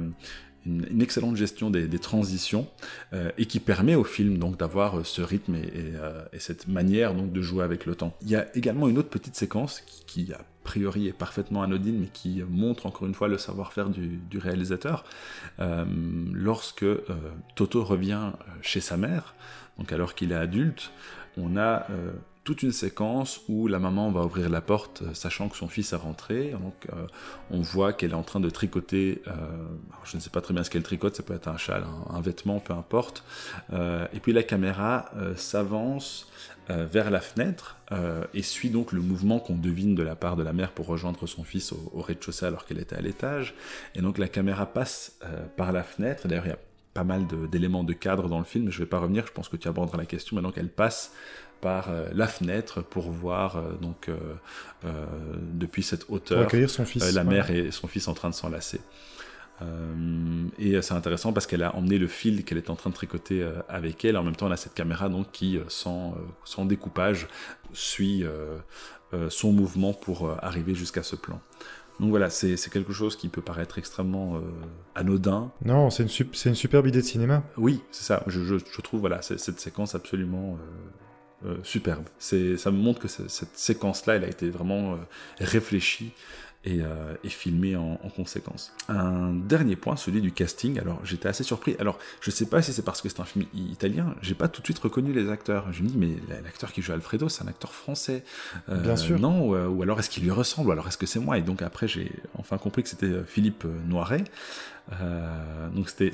une, 0.65 1.01
excellente 1.01 1.36
gestion 1.36 1.69
des, 1.69 1.88
transitions 2.00 2.67
euh, 3.13 3.31
et 3.38 3.45
qui 3.45 3.60
permet 3.60 3.95
au 3.95 4.03
film 4.03 4.38
donc 4.38 4.57
d'avoir 4.57 5.00
euh, 5.00 5.03
ce 5.03 5.22
rythme 5.22 5.55
et, 5.55 5.93
cette 6.39 6.67
manière 6.67 7.13
donc 7.13 7.31
de 7.31 7.41
jouer 7.41 7.63
avec 7.63 7.86
le 7.86 7.95
temps. 7.95 8.15
Il 8.22 8.29
y 8.29 8.36
a 8.36 8.48
également 8.55 8.88
une 8.88 8.98
autre 8.98 9.10
petite 9.10 9.36
séquence 9.36 9.81
qui, 10.07 10.31
a 10.34 10.41
priori 10.63 11.07
est 11.07 11.13
parfaitement 11.13 11.62
anodine 11.62 12.00
mais 12.00 12.10
qui 12.12 12.41
montre 12.50 12.86
encore 12.86 13.07
une 13.07 13.13
fois 13.13 13.27
le 13.27 13.38
savoir-faire 13.38 13.89
du, 13.89 14.38
réalisateur. 14.38 15.05
lorsque 16.34 16.86
Toto 17.55 17.84
revient 17.84 18.31
chez 18.62 18.81
sa 18.81 18.98
mère, 18.98 19.36
donc 19.77 19.91
alors 19.91 20.15
qu'il 20.15 20.31
est 20.31 20.36
adulte, 20.36 20.91
on 21.38 21.57
a 21.57 21.88
toute 22.46 22.62
une 22.62 22.72
séquence 22.72 23.42
où 23.50 23.68
la 23.68 23.80
maman 23.80 24.12
va 24.12 24.22
ouvrir 24.22 24.50
la 24.50 24.62
porte 24.62 25.02
euh, 25.02 25.14
sachant 25.14 25.50
que 25.50 25.58
son 25.58 25.68
fils 25.68 25.92
est 25.94 25.98
rentré. 25.98 26.52
Donc 26.52 26.75
euh, 26.94 27.08
on 27.50 27.60
voit 27.60 27.92
qu'elle 27.92 28.12
est 28.12 28.14
en 28.14 28.24
train 28.24 28.40
de 28.40 28.52
tricoter, 28.52 29.24
euh, 29.28 29.32
je 30.06 30.16
ne 30.16 30.22
sais 30.22 30.30
pas 30.30 30.42
très 30.42 30.54
bien 30.54 30.64
ce 30.64 30.70
qu'elle 30.70 30.84
tricote, 30.84 31.16
ça 31.16 31.24
peut 31.24 31.34
être 31.34 31.48
un 31.48 31.58
châle, 31.58 31.84
un, 32.10 32.22
vêtement, 32.22 32.60
peu 32.60 32.74
importe. 32.74 33.24
et 33.74 34.20
puis 34.22 34.32
la 34.32 34.44
caméra 34.44 35.10
s'avance 35.36 36.28
vers 36.70 37.10
la 37.10 37.20
fenêtre 37.20 37.78
et 38.34 38.44
suit 38.44 38.70
donc 38.70 38.92
le 38.92 39.02
mouvement 39.02 39.40
qu'on 39.40 39.56
devine 39.56 39.96
de 39.96 40.04
la 40.04 40.16
part 40.16 40.36
de 40.36 40.44
la 40.44 40.54
mère 40.54 40.72
pour 40.72 40.86
rejoindre 40.86 41.25
son 41.25 41.44
fils 41.44 41.72
au, 41.72 41.92
au 41.94 42.02
rez-de-chaussée 42.02 42.46
alors 42.46 42.66
qu'elle 42.66 42.80
était 42.80 42.96
à 42.96 43.02
l'étage. 43.02 43.56
Et 43.96 44.02
donc 44.02 44.18
la 44.18 44.28
caméra 44.28 44.66
passe 44.68 45.20
par 45.58 45.72
la 45.72 45.84
fenêtre. 45.84 46.28
D'ailleurs, 46.28 46.46
il 46.46 46.50
y 46.50 46.54
a 46.54 46.60
pas 46.96 47.04
mal 47.04 47.28
d'éléments 47.52 47.84
de, 47.84 47.92
cadre 47.92 48.30
dans 48.30 48.40
le 48.40 48.46
film, 48.46 48.72
je 48.72 48.80
ne 48.80 48.86
vais 48.86 48.90
pas 48.90 49.00
revenir, 49.00 49.28
je 49.28 49.34
pense 49.34 49.50
que 49.50 49.58
tu 49.58 49.68
aborderas 49.68 49.98
la 49.98 50.06
question, 50.06 50.36
maintenant 50.36 50.54
qu'elle 50.54 50.70
passe 50.70 51.12
par 51.65 51.89
euh, 51.89 52.07
la 52.13 52.27
fenêtre 52.27 52.84
pour 52.84 53.10
voir 53.10 53.57
euh, 53.57 53.72
donc 53.81 54.07
euh, 54.07 54.15
depuis 55.51 55.81
cette 55.81 56.05
hauteur 56.10 56.48
son 56.67 56.86
fils, 56.86 57.12
la 57.15 57.24
mère 57.24 57.50
et 57.50 57.72
son 57.72 57.88
fils 57.88 58.07
en 58.07 58.13
train 58.13 58.29
de 58.29 58.36
s'enlacer. 58.36 58.81
et 60.60 60.79
c'est 60.84 60.93
intéressant 60.93 61.34
parce 61.34 61.48
qu'elle 61.48 61.63
a 61.63 61.75
emmené 61.75 61.98
le 61.98 62.07
fil 62.07 62.45
qu'elle 62.45 62.60
est 62.60 62.69
en 62.69 62.75
train 62.75 62.91
de 62.91 62.95
tricoter 62.95 63.43
avec 63.67 64.05
elle. 64.05 64.15
En 64.15 64.24
même 64.24 64.36
temps, 64.36 64.45
on 64.45 64.51
a 64.51 64.57
cette 64.57 64.75
caméra 64.75 65.10
donc 65.10 65.31
qui, 65.31 65.60
sans, 65.67 66.15
sans 66.43 66.65
découpage, 66.65 67.27
suit 67.74 68.24
son 69.29 69.51
mouvement 69.51 69.93
pour 69.93 70.29
arriver 70.43 70.75
jusqu'à 70.75 71.01
ce 71.01 71.15
plan. 71.15 71.39
Donc 72.00 72.10
voilà, 72.12 72.29
c'est 72.29 72.69
quelque 72.69 72.93
chose 72.93 73.15
qui 73.15 73.27
peut 73.27 73.41
paraître 73.41 73.79
extrêmement 73.79 74.39
anodin. 74.93 75.51
Non, 75.63 75.89
c'est 75.89 76.03
une, 76.03 76.29
une 76.45 76.55
superbe 76.55 76.86
idée 76.86 77.01
de 77.01 77.07
cinéma. 77.07 77.41
Oui, 77.57 77.81
c'est 77.89 78.03
ça. 78.03 78.24
Je, 78.27 78.43
je, 78.43 78.57
je, 78.60 78.81
trouve 78.81 79.00
voilà, 79.00 79.24
cette 79.24 79.60
séquence 79.60 79.95
absolument 79.95 80.60
euh, 81.46 81.58
superbe. 81.64 82.04
C'est, 82.20 82.58
ça 82.58 82.72
me 82.72 82.78
montre 82.78 83.00
que 83.00 83.08
cette 83.08 83.58
séquence-là, 83.58 84.16
elle 84.16 84.24
a 84.24 84.28
été 84.28 84.50
vraiment 84.50 84.94
euh, 84.94 84.98
réfléchie 85.40 86.12
et, 86.64 86.82
euh, 86.82 87.14
filmée 87.25 87.75
en, 87.75 87.98
conséquence. 88.16 88.74
Un 88.90 89.34
dernier 89.34 89.75
point, 89.75 89.96
celui 89.96 90.22
du 90.22 90.32
casting. 90.32 90.80
Alors, 90.80 91.00
j'étais 91.06 91.28
assez 91.28 91.44
surpris. 91.44 91.75
Alors, 91.80 92.00
je 92.22 92.32
sais 92.32 92.48
pas 92.48 92.62
si 92.62 92.74
c'est 92.74 92.82
parce 92.82 93.02
que 93.02 93.10
c'est 93.10 93.20
un 93.20 93.25
film 93.25 93.46
italien, 93.54 94.16
j'ai 94.22 94.34
pas 94.34 94.48
tout 94.48 94.62
de 94.62 94.66
suite 94.66 94.80
reconnu 94.80 95.14
les 95.14 95.30
acteurs. 95.30 95.72
Je 95.72 95.84
me 95.84 95.90
dis, 95.90 95.98
mais 95.98 96.16
l'acteur 96.44 96.72
qui 96.72 96.82
joue 96.82 96.94
Alfredo, 96.94 97.30
c'est 97.30 97.44
un 97.44 97.48
acteur 97.48 97.74
français. 97.74 98.24
Bien 98.68 98.96
sûr. 98.96 99.20
Non, 99.20 99.50
ou, 99.50 99.82
alors 99.84 100.00
est-ce 100.00 100.10
qu'il 100.10 100.24
lui 100.24 100.32
ressemble, 100.32 100.70
ou 100.70 100.72
alors 100.72 100.88
est-ce 100.88 100.98
que 100.98 101.06
c'est 101.06 101.20
moi? 101.20 101.38
Et 101.38 101.42
donc 101.42 101.62
après, 101.62 101.88
j'ai 101.88 102.12
enfin 102.36 102.58
compris 102.58 102.82
que 102.82 102.90
c'était 102.90 103.12
Philippe 103.28 103.66
Noiret. 103.88 104.24
Euh, 104.92 105.70
donc 105.70 105.89
c'était 105.89 106.12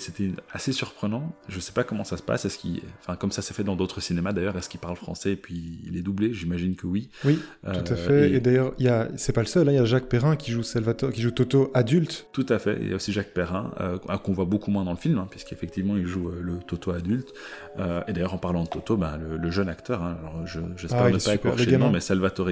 assez 0.53 0.71
surprenant. 0.71 1.33
Je 1.49 1.59
sais 1.59 1.73
pas 1.73 1.83
comment 1.83 2.03
ça 2.03 2.17
se 2.17 2.23
passe. 2.23 2.45
Est-ce 2.45 2.57
qu'il, 2.57 2.81
enfin 3.01 3.15
comme 3.15 3.31
ça 3.31 3.41
s'est 3.41 3.53
fait 3.53 3.63
dans 3.63 3.75
d'autres 3.75 3.99
cinémas 3.99 4.31
d'ailleurs, 4.31 4.57
est-ce 4.57 4.69
qu'il 4.69 4.79
parle 4.79 4.95
français 4.95 5.33
et 5.33 5.35
puis 5.35 5.79
il 5.85 5.97
est 5.97 6.01
doublé? 6.01 6.33
J'imagine 6.33 6.75
que 6.75 6.87
oui. 6.87 7.09
Oui, 7.25 7.39
tout 7.63 7.69
à 7.69 7.91
euh, 7.91 7.95
fait. 7.95 8.31
Et, 8.31 8.39
d'ailleurs, 8.39 8.73
il 8.79 8.85
y 8.85 8.89
a, 8.89 9.09
c'est 9.17 9.33
pas 9.33 9.41
le 9.41 9.47
seul. 9.47 9.67
Hein, 9.67 9.73
il 9.73 9.75
y 9.75 9.79
a 9.79 9.85
Jacques 9.85 10.07
Perrin 10.07 10.35
qui 10.35 10.51
joue 10.51 10.63
Salvatore, 10.63 11.11
qui 11.11 11.21
joue 11.21 11.31
Toto 11.31 11.69
adulte. 11.73 12.27
Tout 12.31 12.45
à 12.49 12.59
fait. 12.59 12.77
Il 12.81 12.89
y 12.89 12.93
a 12.93 12.95
aussi 12.95 13.11
Jacques 13.11 13.33
Perrin 13.33 13.71
euh, 13.79 13.97
qu'on 13.97 14.33
voit 14.33 14.45
beaucoup 14.45 14.71
moins 14.71 14.85
dans 14.85 14.91
le 14.91 14.97
film, 14.97 15.17
hein, 15.17 15.27
puisqu'effectivement 15.29 15.97
il 15.97 16.05
joue 16.05 16.29
le 16.29 16.59
Toto 16.59 16.91
adulte. 16.91 17.33
et 17.77 18.13
d'ailleurs 18.13 18.33
en 18.33 18.37
parlant 18.37 18.63
de 18.63 18.69
Toto, 18.69 18.97
ben, 18.97 19.17
le, 19.17 19.51
jeune 19.51 19.69
acteur, 19.69 20.01
hein, 20.01 20.17
alors 20.21 20.47
j'espère 20.77 21.03
ah, 21.03 21.11
ne 21.11 21.17
pas 21.17 21.35
écorcher 21.35 21.65
le 21.65 21.77
nom, 21.77 21.91
mais 21.91 21.99
Salvatore 21.99 22.49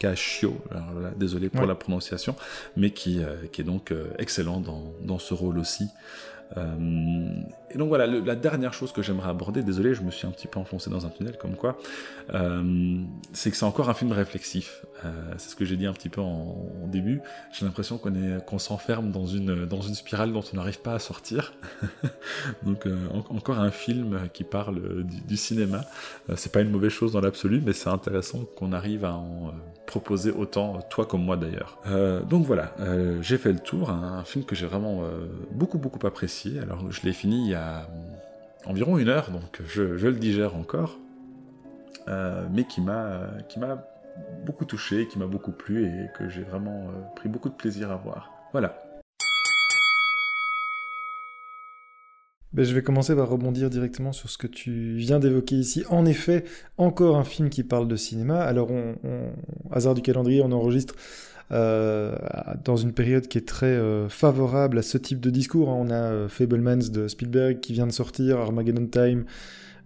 Caccio, 0.00 0.56
désolé 1.16 1.50
pour 1.50 1.66
la 1.66 1.74
prononciation, 1.74 2.34
mais 2.74 2.90
qui, 2.90 3.22
euh, 3.22 3.36
qui 3.52 3.60
est 3.60 3.64
donc 3.64 3.92
euh, 3.92 4.08
excellent 4.18 4.60
dans, 4.60 4.94
dans, 5.02 5.18
ce 5.18 5.34
rôle 5.34 5.58
aussi. 5.58 5.88
Euh, 6.56 7.32
et 7.70 7.78
donc 7.78 7.88
voilà, 7.88 8.06
la 8.06 8.34
dernière 8.34 8.74
chose 8.74 8.92
que 8.92 9.02
j'aimerais 9.02 9.30
aborder, 9.30 9.62
désolé, 9.62 9.94
je 9.94 10.02
me 10.02 10.10
suis 10.10 10.26
un 10.26 10.32
petit 10.32 10.48
peu 10.48 10.58
enfoncé 10.58 10.90
dans 10.90 11.06
un 11.06 11.08
tunnel 11.08 11.38
comme 11.38 11.54
quoi, 11.54 11.78
euh, 12.34 12.98
c'est 13.32 13.50
que 13.50 13.56
c'est 13.56 13.64
encore 13.64 13.88
un 13.88 13.94
film 13.94 14.10
réflexif. 14.10 14.84
Euh, 15.04 15.08
c'est 15.38 15.50
ce 15.50 15.56
que 15.56 15.64
j'ai 15.64 15.76
dit 15.76 15.86
un 15.86 15.92
petit 15.92 16.08
peu 16.08 16.20
en, 16.20 16.68
début. 16.86 17.20
J'ai 17.52 17.64
l'impression 17.64 17.98
qu'on 17.98 18.14
est 18.14 18.44
qu'on 18.44 18.58
s'enferme 18.58 19.12
dans 19.12 19.26
une 19.26 19.64
dans 19.64 19.80
une 19.80 19.94
spirale 19.94 20.32
dont 20.32 20.42
on 20.52 20.56
n'arrive 20.56 20.80
pas 20.80 20.94
à 20.94 20.98
sortir. 20.98 21.52
donc 22.64 22.88
encore 23.28 23.60
un 23.60 23.70
film 23.70 24.28
qui 24.32 24.42
parle 24.42 25.04
du, 25.04 25.36
cinéma. 25.36 25.82
c'est 26.34 26.50
pas 26.50 26.62
une 26.62 26.70
mauvaise 26.70 26.90
chose 26.90 27.12
dans 27.12 27.20
l'absolu, 27.20 27.62
mais 27.64 27.72
c'est 27.72 27.90
intéressant 27.90 28.40
qu'on 28.56 28.72
arrive 28.72 29.04
à 29.04 29.14
en 29.14 29.52
proposer 29.90 30.30
autant, 30.30 30.80
toi 30.88 31.04
comme 31.04 31.24
moi 31.24 31.36
d'ailleurs. 31.36 31.78
donc 32.28 32.46
voilà, 32.46 32.72
j'ai 33.20 33.38
fait 33.38 33.52
le 33.52 33.58
tour, 33.58 33.90
un 33.90 34.24
film 34.24 34.44
que 34.44 34.54
j'ai 34.54 34.66
vraiment 34.66 35.02
beaucoup 35.52 35.78
beaucoup 35.78 36.04
apprécié 36.06 36.58
alors 36.60 36.90
je 36.90 37.02
l'ai 37.02 37.12
fini 37.12 37.44
il 37.46 37.50
y 37.50 37.54
a 37.54 37.86
environ 38.66 38.98
une 38.98 39.08
heure, 39.08 39.30
donc 39.30 39.60
je, 39.66 39.82
le 39.82 40.12
digère 40.12 40.56
encore, 40.56 40.98
euh, 42.08 42.46
mais 42.52 42.64
qui 42.64 42.80
m'a 42.80 43.28
beaucoup 44.44 44.64
touché, 44.64 45.06
qui 45.08 45.18
m'a 45.18 45.26
beaucoup 45.26 45.52
plu 45.52 45.86
et 45.86 46.10
que 46.16 46.28
j'ai 46.28 46.42
vraiment 46.42 46.88
euh, 46.88 47.00
pris 47.16 47.28
beaucoup 47.28 47.48
de 47.48 47.54
plaisir 47.54 47.90
à 47.90 47.96
voir. 47.96 48.32
Voilà. 48.52 48.89
Ben, 52.52 52.64
je 52.64 52.74
vais 52.74 52.82
commencer 52.82 53.14
par 53.14 53.28
rebondir 53.28 53.70
directement 53.70 54.12
sur 54.12 54.28
ce 54.28 54.36
que 54.36 54.48
tu 54.48 54.94
viens 54.96 55.20
d'évoquer 55.20 55.54
ici. 55.54 55.84
En 55.88 56.04
effet, 56.04 56.44
encore 56.78 57.16
un 57.16 57.24
film 57.24 57.48
qui 57.48 57.62
parle 57.62 57.86
de 57.86 57.94
cinéma. 57.94 58.40
Alors, 58.40 58.72
on, 58.72 58.96
hasard 59.70 59.94
du 59.94 60.02
calendrier, 60.02 60.42
on 60.42 60.50
enregistre 60.50 60.94
euh, 61.52 62.16
dans 62.64 62.76
une 62.76 62.92
période 62.92 63.28
qui 63.28 63.38
est 63.38 63.46
très 63.46 63.66
euh, 63.66 64.08
favorable 64.08 64.78
à 64.78 64.82
ce 64.82 64.98
type 64.98 65.20
de 65.20 65.30
discours. 65.30 65.68
Hein. 65.68 65.76
On 65.78 65.90
a 65.90 65.94
euh, 65.94 66.28
Fablemans 66.28 66.90
de 66.90 67.06
Spielberg 67.06 67.60
qui 67.60 67.72
vient 67.72 67.86
de 67.86 67.92
sortir, 67.92 68.38
Armageddon 68.38 68.86
Time 68.86 69.24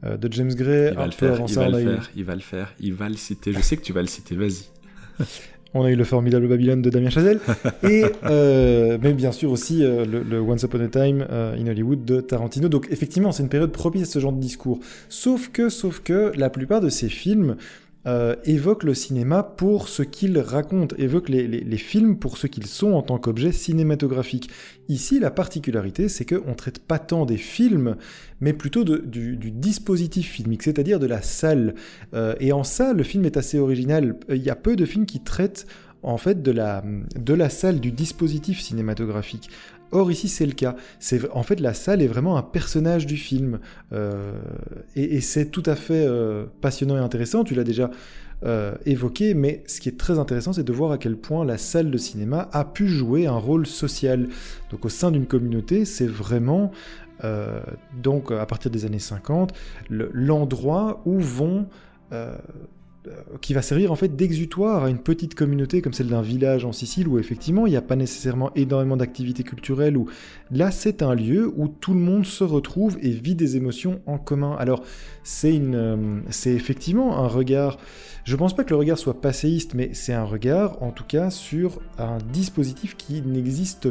de 0.02 0.32
James 0.32 0.52
Gray. 0.54 0.90
Il 0.90 0.96
va, 0.96 1.06
le 1.06 1.12
faire, 1.12 1.40
il, 1.48 1.54
va 1.54 1.68
le 1.68 1.78
faire, 1.78 2.10
il 2.14 2.24
va 2.24 2.34
le 2.34 2.40
faire, 2.40 2.74
il 2.78 2.92
va 2.92 3.08
le 3.08 3.16
citer. 3.16 3.54
Je 3.54 3.60
sais 3.60 3.78
que 3.78 3.82
tu 3.82 3.94
vas 3.94 4.02
le 4.02 4.06
citer, 4.06 4.36
vas-y. 4.36 4.68
On 5.74 5.84
a 5.84 5.90
eu 5.90 5.96
le 5.96 6.04
formidable 6.04 6.46
Babylone 6.46 6.82
de 6.82 6.90
Damien 6.90 7.10
Chazelle, 7.10 7.40
et 7.82 8.04
mais 8.22 9.12
bien 9.12 9.32
sûr 9.32 9.50
aussi 9.50 9.80
le, 9.80 10.40
Once 10.40 10.62
Upon 10.62 10.80
a 10.80 10.88
Time 10.88 11.26
in 11.30 11.66
Hollywood 11.66 12.04
de 12.04 12.20
Tarantino. 12.20 12.68
Donc 12.68 12.86
effectivement, 12.90 13.32
c'est 13.32 13.42
une 13.42 13.48
période 13.48 13.72
propice 13.72 14.02
à 14.02 14.06
ce 14.06 14.18
genre 14.18 14.32
de 14.32 14.40
discours. 14.40 14.78
Sauf 15.08 15.50
que, 15.50 15.68
sauf 15.68 16.00
que, 16.00 16.32
la 16.36 16.50
plupart 16.50 16.80
de 16.80 16.88
ces 16.88 17.08
films 17.08 17.56
euh, 18.06 18.36
évoque 18.44 18.82
le 18.82 18.92
cinéma 18.92 19.42
pour 19.42 19.88
ce 19.88 20.02
qu'il 20.02 20.38
raconte, 20.38 20.94
évoque 20.98 21.28
les, 21.30 21.76
films 21.76 22.18
pour 22.18 22.36
ce 22.36 22.46
qu'ils 22.46 22.66
sont 22.66 22.92
en 22.92 23.02
tant 23.02 23.18
qu'objet 23.18 23.50
cinématographique. 23.50 24.50
Ici, 24.88 25.18
la 25.18 25.30
particularité, 25.30 26.08
c'est 26.08 26.26
qu'on 26.26 26.50
ne 26.50 26.54
traite 26.54 26.80
pas 26.80 26.98
tant 26.98 27.24
des 27.24 27.38
films, 27.38 27.96
mais 28.40 28.52
plutôt 28.52 28.84
du, 28.84 29.50
dispositif 29.50 30.30
filmique, 30.30 30.62
c'est-à-dire 30.62 31.00
de 31.00 31.06
la 31.06 31.22
salle. 31.22 31.74
Euh, 32.12 32.34
et 32.40 32.52
en 32.52 32.62
ça, 32.62 32.92
le 32.92 33.02
film 33.02 33.24
est 33.24 33.38
assez 33.38 33.58
original. 33.58 34.16
Il 34.28 34.42
y 34.42 34.50
a 34.50 34.56
peu 34.56 34.76
de 34.76 34.84
films 34.84 35.06
qui 35.06 35.20
traitent 35.20 35.66
en 36.02 36.18
fait 36.18 36.42
de 36.42 36.52
la 36.52 37.48
salle, 37.48 37.80
du 37.80 37.90
dispositif 37.90 38.60
cinématographique. 38.60 39.48
Or 39.94 40.10
ici 40.10 40.28
c'est 40.28 40.44
le 40.44 40.52
cas. 40.52 40.74
C'est 40.98 41.30
en 41.30 41.44
fait 41.44 41.60
la 41.60 41.72
salle 41.72 42.02
est 42.02 42.08
vraiment 42.08 42.36
un 42.36 42.42
personnage 42.42 43.06
du 43.06 43.16
film 43.16 43.60
euh, 43.92 44.32
et, 44.96 45.20
c'est 45.20 45.46
tout 45.46 45.62
à 45.66 45.76
fait 45.76 46.04
euh, 46.04 46.46
passionnant 46.60 46.96
et 46.96 47.00
intéressant. 47.00 47.44
Tu 47.44 47.54
l'as 47.54 47.62
déjà 47.62 47.92
euh, 48.44 48.74
évoqué, 48.86 49.34
mais 49.34 49.62
ce 49.68 49.80
qui 49.80 49.88
est 49.88 49.96
très 49.96 50.18
intéressant, 50.18 50.52
c'est 50.52 50.64
de 50.64 50.72
voir 50.72 50.90
à 50.90 50.98
quel 50.98 51.16
point 51.16 51.44
la 51.44 51.58
salle 51.58 51.92
de 51.92 51.96
cinéma 51.96 52.48
a 52.52 52.64
pu 52.64 52.88
jouer 52.88 53.26
un 53.28 53.36
rôle 53.36 53.68
social. 53.68 54.28
Donc 54.72 54.84
au 54.84 54.88
sein 54.88 55.12
d'une 55.12 55.26
communauté, 55.26 55.84
c'est 55.84 56.08
vraiment 56.08 56.72
donc 58.02 58.32
à 58.32 58.44
partir 58.44 58.70
des 58.70 58.84
années 58.84 58.98
50 58.98 59.54
l'endroit 59.88 61.00
où 61.06 61.18
vont 61.20 61.68
qui 63.40 63.52
va 63.52 63.60
servir 63.60 63.92
en 63.92 63.96
fait 63.96 64.16
d'exutoire 64.16 64.84
à 64.84 64.90
une 64.90 64.98
petite 64.98 65.34
communauté 65.34 65.82
comme 65.82 65.92
celle 65.92 66.08
d'un 66.08 66.22
village 66.22 66.64
en 66.64 66.72
Sicile 66.72 67.06
où 67.06 67.18
effectivement 67.18 67.66
il 67.66 67.70
n'y 67.70 67.76
a 67.76 67.82
pas 67.82 67.96
nécessairement 67.96 68.50
énormément 68.54 68.96
d'activités 68.96 69.42
culturelles 69.42 69.96
où 69.96 70.08
là 70.50 70.70
c'est 70.70 71.02
un 71.02 71.14
lieu 71.14 71.52
où 71.56 71.68
tout 71.68 71.92
le 71.92 72.00
monde 72.00 72.24
se 72.24 72.44
retrouve 72.44 72.96
et 73.02 73.10
vit 73.10 73.34
des 73.34 73.56
émotions 73.56 74.00
en 74.06 74.16
commun. 74.16 74.56
Alors 74.58 74.82
c'est 75.22 75.54
une 75.54 75.74
euh, 75.74 75.96
c'est 76.30 76.52
effectivement 76.52 77.18
un 77.18 77.28
regard 77.28 77.78
je 78.24 78.36
pense 78.36 78.56
pas 78.56 78.64
que 78.64 78.70
le 78.70 78.76
regard 78.76 78.96
soit 78.96 79.20
passéiste 79.20 79.74
mais 79.74 79.90
c'est 79.92 80.14
un 80.14 80.24
regard 80.24 80.82
en 80.82 80.90
tout 80.90 81.04
cas 81.04 81.28
sur 81.28 81.80
un 81.98 82.16
dispositif 82.32 82.96
qui 82.96 83.20
n'existe 83.20 83.88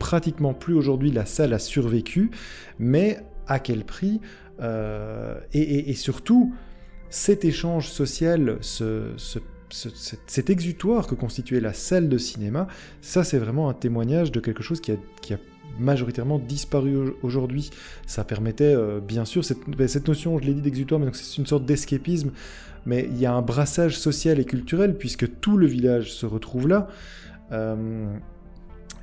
pratiquement 0.00 0.54
plus 0.54 0.74
aujourd'hui 0.74 1.12
la 1.12 1.24
salle 1.24 1.52
a 1.52 1.60
survécu 1.60 2.32
mais 2.80 3.18
à 3.46 3.60
quel 3.60 3.84
prix 3.84 4.20
euh, 4.60 5.38
et, 5.52 5.90
et 5.90 5.94
surtout 5.94 6.52
cet 7.10 7.44
échange 7.44 7.88
social, 7.88 8.58
cet 9.70 10.50
exutoire 10.50 11.06
que 11.06 11.14
constituait 11.14 11.60
la 11.60 11.72
salle 11.72 12.08
de 12.08 12.18
cinéma, 12.18 12.66
ça 13.00 13.24
c'est 13.24 13.38
vraiment 13.38 13.68
un 13.68 13.74
témoignage 13.74 14.32
de 14.32 14.40
quelque 14.40 14.62
chose 14.62 14.80
qui 14.80 14.92
a, 14.92 14.96
majoritairement 15.78 16.38
disparu 16.38 17.12
aujourd'hui. 17.22 17.70
Ça 18.06 18.24
permettait, 18.24 18.74
euh, 18.74 18.98
bien 18.98 19.26
sûr, 19.26 19.42
ben, 19.76 19.86
cette, 19.86 20.08
notion, 20.08 20.38
je 20.38 20.44
l'ai 20.44 20.54
dit, 20.54 20.62
d'exutoire, 20.62 20.98
mais 20.98 21.10
c'est 21.12 21.36
une 21.36 21.44
sorte 21.44 21.66
d'escapisme, 21.66 22.30
mais 22.86 23.06
il 23.10 23.18
y 23.18 23.26
a 23.26 23.34
un 23.34 23.42
brassage 23.42 23.98
social 23.98 24.38
et 24.38 24.46
culturel 24.46 24.96
puisque 24.96 25.40
tout 25.40 25.58
le 25.58 25.66
village 25.66 26.12
se 26.12 26.24
retrouve 26.24 26.68
là. 26.68 26.88
Euh, 27.52 28.16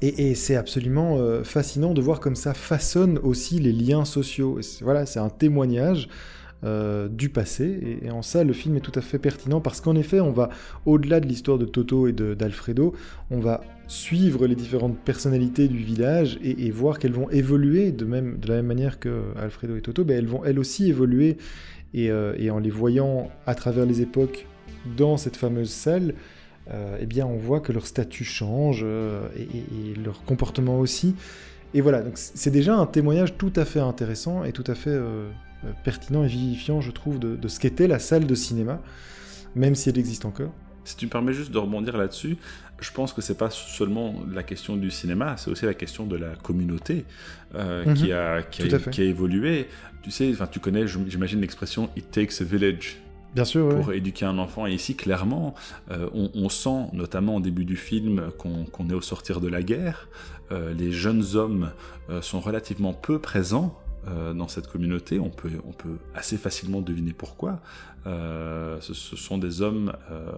et, 0.01 0.35
c'est 0.35 0.57
absolument 0.57 1.17
euh, 1.17 1.43
fascinant 1.43 1.93
de 1.93 2.01
voir 2.01 2.19
comme 2.19 2.35
ça 2.35 2.53
façonne 2.53 3.19
aussi 3.19 3.59
les 3.59 3.71
liens 3.71 4.03
sociaux. 4.03 4.59
voilà, 4.81 5.05
c'est 5.05 5.19
un 5.19 5.29
témoignage 5.29 6.09
euh, 6.63 7.07
du 7.07 7.29
passé. 7.29 7.99
Et, 8.03 8.11
en 8.11 8.21
ça, 8.21 8.43
le 8.43 8.53
film 8.53 8.77
est 8.77 8.81
tout 8.81 8.91
à 8.95 9.01
fait 9.01 9.19
pertinent 9.19 9.61
parce 9.61 9.81
qu'en 9.81 9.95
effet, 9.95 10.19
on 10.19 10.31
va, 10.31 10.49
au-delà 10.85 11.19
de 11.19 11.27
l'histoire 11.27 11.57
de 11.57 11.65
Toto 11.65 12.07
et 12.07 12.13
d'Alfredo, 12.13 12.93
on 13.31 13.39
va 13.39 13.61
suivre 13.87 14.47
les 14.47 14.55
différentes 14.55 14.97
personnalités 14.97 15.67
du 15.67 15.77
village 15.77 16.39
et, 16.43 16.71
voir 16.71 16.99
qu'elles 16.99 17.13
vont 17.13 17.29
évoluer 17.29 17.91
de, 17.91 18.05
même, 18.05 18.39
de 18.39 18.47
la 18.47 18.55
même 18.55 18.67
manière 18.67 18.99
que 18.99 19.23
Alfredo 19.37 19.75
et 19.75 19.81
Toto, 19.81 20.03
ben 20.03 20.17
elles 20.17 20.27
vont 20.27 20.43
elles 20.45 20.59
aussi 20.59 20.89
évoluer. 20.89 21.37
Euh, 21.95 22.33
et, 22.37 22.49
en 22.49 22.59
les 22.59 22.71
voyant 22.71 23.29
à 23.45 23.53
travers 23.53 23.85
les 23.85 24.01
époques 24.01 24.47
dans 24.97 25.17
cette 25.17 25.35
fameuse 25.35 25.69
salle, 25.69 26.15
euh, 26.71 26.97
eh 26.99 27.05
bien 27.05 27.25
on 27.27 27.37
voit 27.37 27.59
que 27.59 27.71
leur 27.71 27.85
statut 27.85 28.23
change 28.23 28.83
et, 29.35 29.41
et, 29.41 29.95
leur 30.03 30.23
comportement 30.23 30.79
aussi. 30.79 31.15
Et 31.73 31.81
voilà, 31.81 32.01
donc 32.01 32.13
c'est 32.15 32.51
déjà 32.51 32.75
un 32.75 32.85
témoignage 32.85 33.35
tout 33.37 33.53
à 33.55 33.65
fait 33.65 33.79
intéressant 33.79 34.43
et 34.43 34.51
tout 34.51 34.63
à 34.67 34.75
fait 34.75 34.91
euh, 34.91 35.29
pertinent 35.83 36.23
et 36.23 36.27
vivifiant, 36.27 36.81
je 36.81 36.91
trouve, 36.91 37.19
de, 37.19 37.47
ce 37.47 37.59
qu'était 37.59 37.87
la 37.87 37.99
salle 37.99 38.25
de 38.25 38.35
cinéma, 38.35 38.81
même 39.55 39.75
si 39.75 39.89
elle 39.89 39.97
existe 39.97 40.25
encore. 40.25 40.51
Si 40.85 40.97
tu 40.97 41.05
me 41.05 41.11
permets 41.11 41.33
juste 41.33 41.51
de 41.51 41.57
rebondir 41.57 41.95
là-dessus, 41.95 42.37
je 42.79 42.91
pense 42.91 43.13
que 43.13 43.21
c'est 43.21 43.37
pas 43.37 43.49
seulement 43.49 44.15
la 44.31 44.43
question 44.43 44.75
du 44.75 44.91
cinéma, 44.91 45.37
c'est 45.37 45.49
aussi 45.49 45.65
la 45.65 45.73
question 45.73 46.05
de 46.05 46.17
la 46.17 46.35
communauté 46.35 47.05
euh, 47.55 47.85
mhm. 47.85 47.93
qui, 47.93 48.11
a, 48.11 48.41
qui, 48.43 49.01
a, 49.01 49.03
évolué. 49.03 49.67
Tu 50.01 50.11
sais, 50.11 50.29
enfin, 50.31 50.47
tu 50.47 50.59
connais, 50.59 50.85
j'imagine 50.87 51.39
l'expression 51.39 51.89
"it 51.95 52.11
takes 52.11 52.41
a 52.41 52.43
village". 52.43 52.97
Bien 53.33 53.45
sûr, 53.45 53.69
pour 53.69 53.93
éduquer 53.93 54.25
un 54.25 54.37
enfant. 54.37 54.67
Et 54.67 54.73
ici, 54.73 54.95
clairement, 54.95 55.55
euh, 55.89 56.07
on, 56.13 56.49
sent, 56.49 56.89
notamment 56.93 57.37
au 57.37 57.39
début 57.39 57.65
du 57.65 57.77
film, 57.77 58.29
qu'on 58.37 58.89
est 58.89 58.93
au 58.93 59.01
sortir 59.01 59.41
de 59.41 59.47
la 59.47 59.63
guerre. 59.63 60.07
les 60.51 60.91
jeunes 60.91 61.23
hommes 61.33 61.71
sont 62.21 62.39
relativement 62.39 62.93
peu 62.93 63.17
présents 63.17 63.82
euh, 64.07 64.33
dans 64.33 64.47
cette 64.47 64.67
communauté. 64.67 65.19
On 65.19 65.29
peut, 65.29 65.51
on 65.65 65.71
peut 65.71 65.97
assez 66.13 66.37
facilement 66.37 66.81
deviner 66.81 67.13
pourquoi. 67.13 67.61
Euh, 68.05 68.79
ce, 68.81 68.93
sont 68.93 69.37
des 69.37 69.61
hommes, 69.61 69.93
euh, 70.11 70.31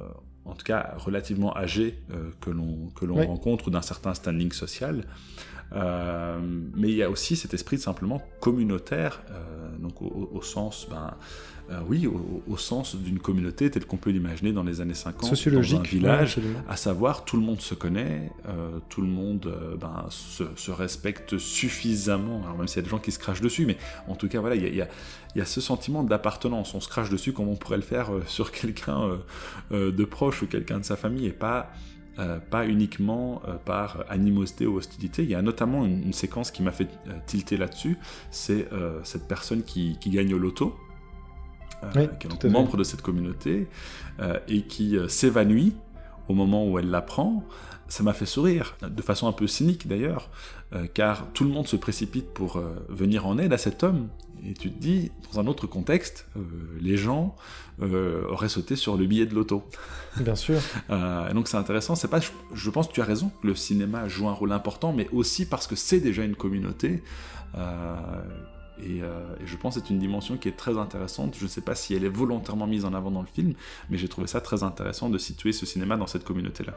en 0.45 0.53
tout 0.53 0.63
cas 0.63 0.93
relativement 0.98 1.55
âgés, 1.57 2.00
que 2.41 2.51
l'on 2.51 2.91
que 2.95 3.05
l'on 3.05 3.25
rencontre 3.25 3.72
d'un 3.72 3.81
certain 3.81 4.13
standing 4.13 4.51
social. 4.51 5.05
Mais 5.74 6.89
il 6.89 6.95
y 6.95 7.03
a 7.03 7.10
aussi 7.10 7.36
cet 7.36 7.53
esprit 7.53 7.77
simplement 7.77 8.22
communautaire, 8.39 9.22
donc 9.79 10.01
au, 10.01 10.29
au 10.34 10.41
sens, 10.41 10.88
ben, 10.89 11.13
euh, 11.72 11.79
oui, 11.88 12.07
au, 12.07 12.57
sens 12.57 12.95
d'une 12.95 13.17
communauté 13.17 13.72
telle 13.72 13.86
qu'on 13.86 13.98
peut 13.98 14.12
l'imaginer 14.12 14.53
dans 14.53 14.62
les 14.62 14.81
années 14.81 14.93
50, 14.93 15.27
Sociologique, 15.27 15.77
dans 15.77 15.81
un 15.81 15.84
village, 15.84 16.38
à 16.69 16.75
savoir 16.75 17.25
tout 17.25 17.38
le 17.38 17.43
monde 17.43 17.60
se 17.60 17.74
connaît, 17.74 18.31
euh, 18.48 18.77
tout 18.88 19.01
le 19.01 19.07
monde 19.07 19.48
euh, 19.48 19.75
ben, 19.75 20.05
se, 20.10 20.71
respecte 20.71 21.39
suffisamment, 21.39 22.43
alors 22.43 22.58
même 22.58 22.67
s'il 22.67 22.78
y 22.78 22.80
a 22.80 22.84
des 22.84 22.89
gens 22.89 22.99
qui 22.99 23.12
se 23.12 23.17
crachent 23.17 23.41
dessus, 23.41 23.65
mais 23.65 23.78
en 24.08 24.13
tout 24.13 24.28
cas, 24.28 24.41
voilà, 24.41 24.56
il 24.56 24.75
y 24.75 24.82
a, 25.41 25.45
ce 25.45 25.60
sentiment 25.60 26.04
d'appartenance, 26.04 26.75
on 26.75 26.80
se 26.80 26.88
crache 26.88 27.10
dessus 27.10 27.34
comme 27.34 27.47
on 27.47 27.56
pourrait 27.56 27.78
le 27.78 27.84
faire 27.84 28.12
sur 28.28 28.51
quelqu'un 28.51 29.17
de 29.71 30.06
proche 30.06 30.43
ou 30.43 30.47
quelqu'un 30.47 30.78
de 30.78 30.86
sa 30.86 30.95
famille, 30.95 31.25
et 31.25 31.34
pas... 31.34 31.71
pas 32.49 32.65
uniquement 32.65 33.41
par 33.65 34.06
animosité 34.10 34.65
ou 34.65 34.78
hostilité. 34.78 35.23
Il 35.23 35.30
y 35.30 35.36
a 35.36 35.41
notamment 35.41 35.86
une, 35.86 36.13
séquence 36.13 36.51
qui 36.51 36.63
m'a 36.63 36.71
fait 36.71 36.88
tilter 37.25 37.58
là-dessus, 37.58 37.97
c'est 38.32 38.67
cette 39.04 39.28
personne 39.28 39.63
qui, 39.63 39.97
qui, 39.99 40.10
gagne 40.10 40.34
au 40.34 40.38
loto, 40.38 40.75
euh, 41.84 42.08
qui 42.19 42.28
est 42.28 42.49
membre 42.49 42.78
de 42.78 42.84
cette 42.84 43.01
communauté, 43.01 43.67
euh, 44.19 44.39
et 44.47 44.62
qui 44.63 44.97
euh, 44.97 45.08
s'évanouit 45.08 45.75
au 46.27 46.33
moment 46.33 46.67
où 46.67 46.79
elle 46.79 46.89
l'apprend, 46.89 47.43
ça 47.88 48.03
m'a 48.03 48.13
fait 48.13 48.25
sourire, 48.25 48.75
de 48.81 49.01
façon 49.01 49.27
un 49.27 49.31
peu 49.31 49.47
cynique 49.47 49.88
d'ailleurs, 49.88 50.29
car 50.93 51.27
tout 51.33 51.43
le 51.43 51.51
monde 51.51 51.67
se 51.67 51.75
précipite 51.75 52.33
pour 52.33 52.59
venir 52.89 53.27
en 53.27 53.38
aide 53.38 53.53
à 53.53 53.59
cet 53.59 53.83
homme. 53.83 54.07
Et 54.43 54.53
tu 54.53 54.71
te 54.71 54.79
dis, 54.79 55.11
dans 55.31 55.39
un 55.39 55.47
autre 55.47 55.67
contexte, 55.67 56.27
les 56.81 56.97
gens 56.97 57.35
auraient 57.79 58.49
sauté 58.49 58.75
sur 58.75 58.97
le 58.97 59.05
billet 59.05 59.27
de 59.27 59.35
l'auto. 59.35 59.63
Bien 60.17 60.35
sûr. 60.35 60.59
et 60.89 61.33
donc 61.33 61.47
c'est 61.47 61.57
intéressant, 61.57 61.93
c'est 61.93 62.07
pas, 62.07 62.19
je, 62.53 62.69
pense 62.71 62.88
que 62.88 62.93
tu 62.93 63.01
as 63.01 63.05
raison, 63.05 63.31
le 63.43 63.53
cinéma 63.53 64.07
joue 64.07 64.27
un 64.27 64.33
rôle 64.33 64.51
important, 64.51 64.91
mais 64.91 65.07
aussi 65.11 65.45
parce 65.45 65.67
que 65.67 65.75
c'est 65.75 65.99
déjà 65.99 66.23
une 66.23 66.35
communauté 66.35 67.03
euh, 68.81 69.35
et, 69.41 69.47
je 69.47 69.57
pense 69.57 69.75
que 69.75 69.81
c'est 69.81 69.89
une 69.89 69.99
dimension 69.99 70.38
qui 70.38 70.47
est 70.47 70.57
très 70.57 70.77
intéressante. 70.77 71.35
Je 71.38 71.43
ne 71.43 71.49
sais 71.49 71.61
pas 71.61 71.75
si 71.75 71.93
elle 71.93 72.03
est 72.03 72.09
volontairement 72.09 72.67
mise 72.67 72.85
en 72.85 72.93
avant 72.93 73.11
dans 73.11 73.21
le 73.21 73.27
film, 73.27 73.53
mais 73.89 73.97
j'ai 73.97 74.07
trouvé 74.07 74.27
ça 74.27 74.41
très 74.41 74.63
intéressant 74.63 75.09
de 75.09 75.17
situer 75.17 75.51
ce 75.51 75.65
cinéma 75.65 75.97
dans 75.97 76.07
cette 76.07 76.23
communauté-là. 76.23 76.73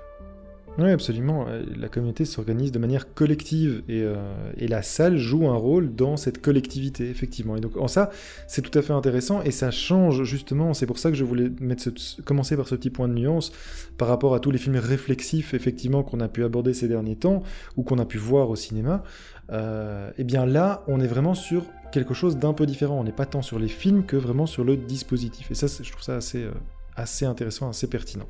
Oui, 0.79 0.91
absolument. 0.91 1.47
La 1.77 1.89
communauté 1.89 2.25
s'organise 2.25 2.71
de 2.71 2.79
manière 2.79 3.13
collective 3.13 3.83
et, 3.89 4.03
euh, 4.03 4.15
et, 4.57 4.69
la 4.69 4.83
salle 4.83 5.17
joue 5.17 5.49
un 5.49 5.57
rôle 5.57 5.93
dans 5.93 6.17
cette 6.17 6.41
collectivité, 6.41 7.11
effectivement. 7.11 7.57
Et 7.57 7.61
donc, 7.61 7.77
en 7.77 7.89
ça, 7.89 8.11
c'est 8.47 8.63
tout 8.63 8.79
à 8.79 8.83
fait 8.83 8.93
intéressant 8.93 9.43
et 9.43 9.51
ça 9.51 9.73
change 9.73 10.23
justement. 10.23 10.75
C'est 10.75 10.87
pour 10.87 10.99
ça 10.99 11.11
que 11.11 11.17
je 11.17 11.25
voulais 11.25 11.51
mettre 11.61 11.83
ce, 11.83 12.23
commencer 12.23 12.57
par 12.57 12.69
ce 12.69 12.77
petit 12.77 12.91
point 12.91 13.09
de 13.09 13.15
nuance 13.15 13.51
par 13.97 14.07
rapport 14.07 14.37
à 14.37 14.41
tous 14.41 14.53
les 14.53 14.59
films 14.59 14.77
réflexifs, 14.77 15.53
effectivement, 15.53 16.05
qu'on 16.05 16.21
a 16.21 16.29
pu 16.29 16.45
aborder 16.45 16.73
ces 16.75 16.87
derniers 16.87 17.17
temps 17.17 17.43
ou 17.77 17.83
qu'on 17.83 17.99
a 17.99 18.05
pu 18.05 18.19
voir 18.19 18.49
au 18.49 18.55
cinéma. 18.55 19.03
Euh, 19.51 20.13
et 20.17 20.23
bien 20.23 20.47
là, 20.47 20.85
on 20.87 21.01
est 21.01 21.09
vraiment 21.09 21.35
sur 21.35 21.65
quelque 21.91 22.15
chose 22.15 22.37
d'un 22.37 22.53
peu 22.53 22.67
différent. 22.67 23.01
On 23.01 23.05
n'est 23.05 23.11
pas 23.11 23.27
tant 23.27 23.43
sur 23.43 23.59
les 23.59 23.69
films 23.69 24.05
que 24.05 24.17
vraiment 24.17 24.47
sur 24.47 24.63
le 24.63 24.77
dispositif. 24.77 25.51
Et 25.51 25.55
ça, 25.55 25.67
je 25.67 25.91
trouve 25.91 26.05
ça 26.05 26.15
assez, 26.15 26.45
euh, 26.45 26.53
assez 26.95 27.25
intéressant, 27.27 27.69
assez 27.69 27.89
pertinent. 27.89 28.27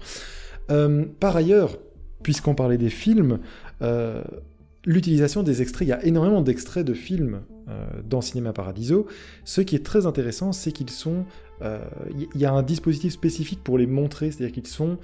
Euh, 0.70 1.06
par 1.20 1.36
ailleurs, 1.36 1.78
puisqu'on 2.22 2.54
parlait 2.54 2.78
des 2.78 2.90
films, 2.90 3.38
euh, 3.82 4.22
l'utilisation 4.84 5.42
des 5.42 5.62
extraits, 5.62 5.86
il 5.86 5.90
y 5.90 5.94
a 5.94 6.04
énormément 6.04 6.40
d'extraits 6.40 6.84
de 6.84 6.94
films 6.94 7.40
dans 8.08 8.22
Cinéma 8.22 8.54
Paradiso. 8.54 9.06
Ce 9.44 9.60
qui 9.60 9.76
est 9.76 9.84
très 9.84 10.06
intéressant, 10.06 10.52
c'est 10.52 10.72
qu'ils 10.72 10.88
sont... 10.88 11.26
Il 11.60 12.40
y 12.40 12.46
a 12.46 12.52
un 12.52 12.62
dispositif 12.62 13.12
spécifique 13.12 13.62
pour 13.62 13.76
les 13.76 13.86
montrer, 13.86 14.30
c'est-à-dire 14.30 14.54
qu'ils 14.54 14.66
sont 14.66 14.96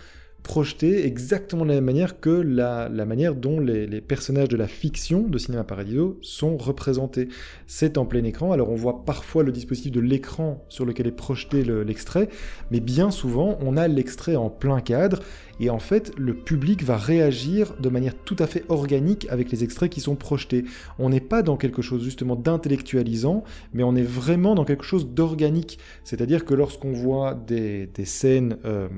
projeté 0.45 1.07
exactement 1.07 1.65
de 1.65 1.71
la 1.71 1.77
même 1.77 1.87
manière 1.87 2.21
que 2.21 2.29
la, 2.29 2.89
manière 3.07 3.35
dont 3.35 3.59
les, 3.59 4.01
personnages 4.03 4.49
de 4.49 4.59
la 4.59 4.69
fiction 4.69 5.23
de 5.23 5.39
Cinéma 5.39 5.65
Paradiso 5.65 6.19
sont 6.21 6.59
représentés. 6.59 7.29
C'est 7.67 7.97
en 7.97 8.05
plein 8.05 8.23
écran, 8.25 8.53
alors 8.53 8.71
on 8.71 8.77
voit 8.77 9.05
parfois 9.05 9.43
le 9.43 9.51
dispositif 9.51 9.91
de 9.91 10.01
l'écran 10.01 10.63
sur 10.69 10.85
lequel 10.85 11.07
est 11.07 11.13
projeté 11.13 11.65
l'extrait, 11.65 12.29
mais 12.71 12.81
bien 12.81 13.11
souvent 13.11 13.59
on 13.63 13.77
a 13.79 13.89
l'extrait 13.89 14.37
en 14.37 14.51
plein 14.51 14.81
cadre, 14.81 15.21
et 15.61 15.71
en 15.71 15.79
fait 15.79 16.13
le 16.17 16.35
public 16.35 16.83
va 16.83 16.97
réagir 16.97 17.75
de 17.81 17.89
manière 17.89 18.15
tout 18.15 18.37
à 18.39 18.47
fait 18.47 18.65
organique 18.69 19.27
avec 19.31 19.51
les 19.51 19.65
extraits 19.65 19.91
qui 19.91 20.01
sont 20.01 20.17
projetés. 20.17 20.65
On 20.99 21.11
n'est 21.11 21.21
pas 21.21 21.43
dans 21.43 21.57
quelque 21.57 21.83
chose 21.83 22.03
justement 22.03 22.37
d'intellectualisant, 22.37 23.45
mais 23.73 23.83
on 23.83 23.95
est 23.95 24.03
vraiment 24.03 24.55
dans 24.55 24.65
quelque 24.65 24.85
chose 24.85 25.09
d'organique. 25.09 25.79
C'est-à-dire 26.05 26.45
que 26.45 26.55
lorsqu'on 26.55 26.93
voit 26.93 27.35
des, 27.35 27.89
scènes 28.05 28.59
euh, 28.65 28.89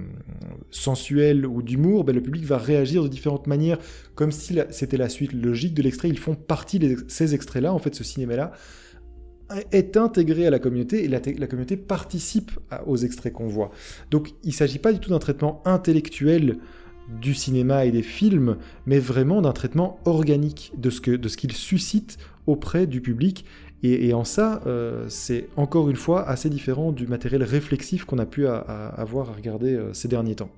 sensuelles 0.70 1.46
ou 1.46 1.62
d'humour, 1.62 2.04
ben, 2.04 2.14
le 2.14 2.22
public 2.22 2.44
va 2.44 2.58
réagir 2.58 3.02
de 3.02 3.08
différentes 3.08 3.46
manières, 3.46 3.78
comme 4.14 4.32
si 4.32 4.58
c'était 4.70 4.96
la 4.96 5.08
suite 5.08 5.32
logique 5.32 5.74
de 5.74 5.82
l'extrait. 5.82 6.08
Ils 6.08 6.18
font 6.18 6.34
partie 6.34 6.78
de 6.78 7.04
ces 7.08 7.34
extraits-là, 7.34 7.72
en 7.72 7.78
fait, 7.78 7.94
ce 7.94 8.04
cinéma-là 8.04 8.52
est 9.72 9.96
intégré 9.96 10.46
à 10.46 10.50
la 10.50 10.58
communauté 10.58 11.04
et 11.04 11.08
la, 11.08 11.20
communauté 11.46 11.76
participe 11.76 12.52
aux 12.86 12.96
extraits 12.96 13.32
qu'on 13.32 13.46
voit. 13.46 13.70
Donc 14.10 14.34
il 14.42 14.48
ne 14.48 14.54
s'agit 14.54 14.78
pas 14.78 14.92
du 14.92 14.98
tout 14.98 15.10
d'un 15.10 15.18
traitement 15.18 15.62
intellectuel 15.64 16.58
du 17.20 17.34
cinéma 17.34 17.84
et 17.84 17.92
des 17.92 18.02
films, 18.02 18.56
mais 18.84 18.98
vraiment 18.98 19.40
d'un 19.40 19.52
traitement 19.52 20.00
organique 20.04 20.72
de 20.76 20.90
ce 20.90 21.36
qu'ils 21.36 21.52
suscitent 21.52 22.18
auprès 22.46 22.86
du 22.88 23.00
public 23.00 23.44
Et, 23.84 24.12
en 24.12 24.24
ça, 24.24 24.62
c'est 25.08 25.48
encore 25.56 25.88
une 25.88 25.96
fois 25.96 26.28
assez 26.28 26.50
différent 26.50 26.90
du 26.90 27.06
matériel 27.06 27.44
réflexif 27.44 28.04
qu'on 28.04 28.18
a 28.18 28.26
pu 28.26 28.46
avoir 28.48 29.30
à 29.30 29.34
regarder 29.34 29.78
ces 29.92 30.08
derniers 30.08 30.34
temps. 30.34 30.50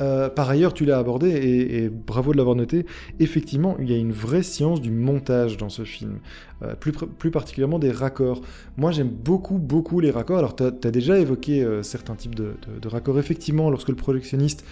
Euh, 0.00 0.28
par 0.28 0.50
ailleurs, 0.50 0.74
tu 0.74 0.84
l'as 0.84 0.98
abordé 0.98 1.28
et, 1.30 1.88
bravo 1.88 2.32
de 2.32 2.36
l'avoir 2.36 2.56
noté. 2.56 2.86
Effectivement, 3.20 3.76
il 3.78 3.90
y 3.90 3.94
a 3.94 3.96
une 3.96 4.12
vraie 4.12 4.42
science 4.42 4.80
du 4.80 4.90
montage 4.90 5.56
dans 5.56 5.68
ce 5.68 5.84
film, 5.84 6.18
euh, 6.62 6.74
plus, 6.74 7.30
particulièrement 7.30 7.78
des 7.78 7.92
raccords. 7.92 8.42
Moi, 8.76 8.90
j'aime 8.90 9.08
beaucoup, 9.08 9.58
beaucoup 9.58 10.00
les 10.00 10.10
raccords. 10.10 10.38
Alors, 10.38 10.56
tu 10.56 10.64
as, 10.64 10.90
déjà 10.90 11.18
évoqué 11.18 11.62
euh, 11.62 11.82
certains 11.82 12.14
types 12.14 12.34
de, 12.34 12.54
raccords. 12.86 13.18
Effectivement, 13.18 13.70
lorsque 13.70 13.88
le 13.88 13.96
projectionniste 13.96 14.64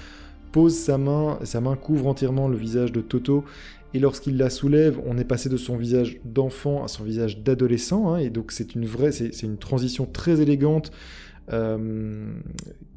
pose 0.51 0.75
sa 0.75 0.99
main, 0.99 1.39
sa 1.45 1.61
main 1.61 1.77
couvre 1.77 2.09
entièrement 2.09 2.49
le 2.49 2.57
visage 2.57 2.93
de 2.93 3.01
Toto. 3.01 3.45
Et 3.95 3.99
lorsqu'il 3.99 4.39
la 4.39 4.49
soulève, 4.49 5.01
on 5.07 5.19
est 5.19 5.25
passé 5.25 5.51
de 5.51 5.57
son 5.59 5.77
visage 5.77 6.19
d'enfant 6.25 6.83
à 6.83 6.89
son 6.89 7.05
visage 7.05 7.43
d'adolescent. 7.43 8.13
Hein, 8.13 8.19
et 8.19 8.31
donc 8.31 8.51
c'est 8.51 8.75
une 8.75 8.87
vraie, 8.87 9.13
c'est 9.13 9.43
une 9.43 9.59
transition 9.59 10.07
très 10.11 10.41
élégante 10.41 10.91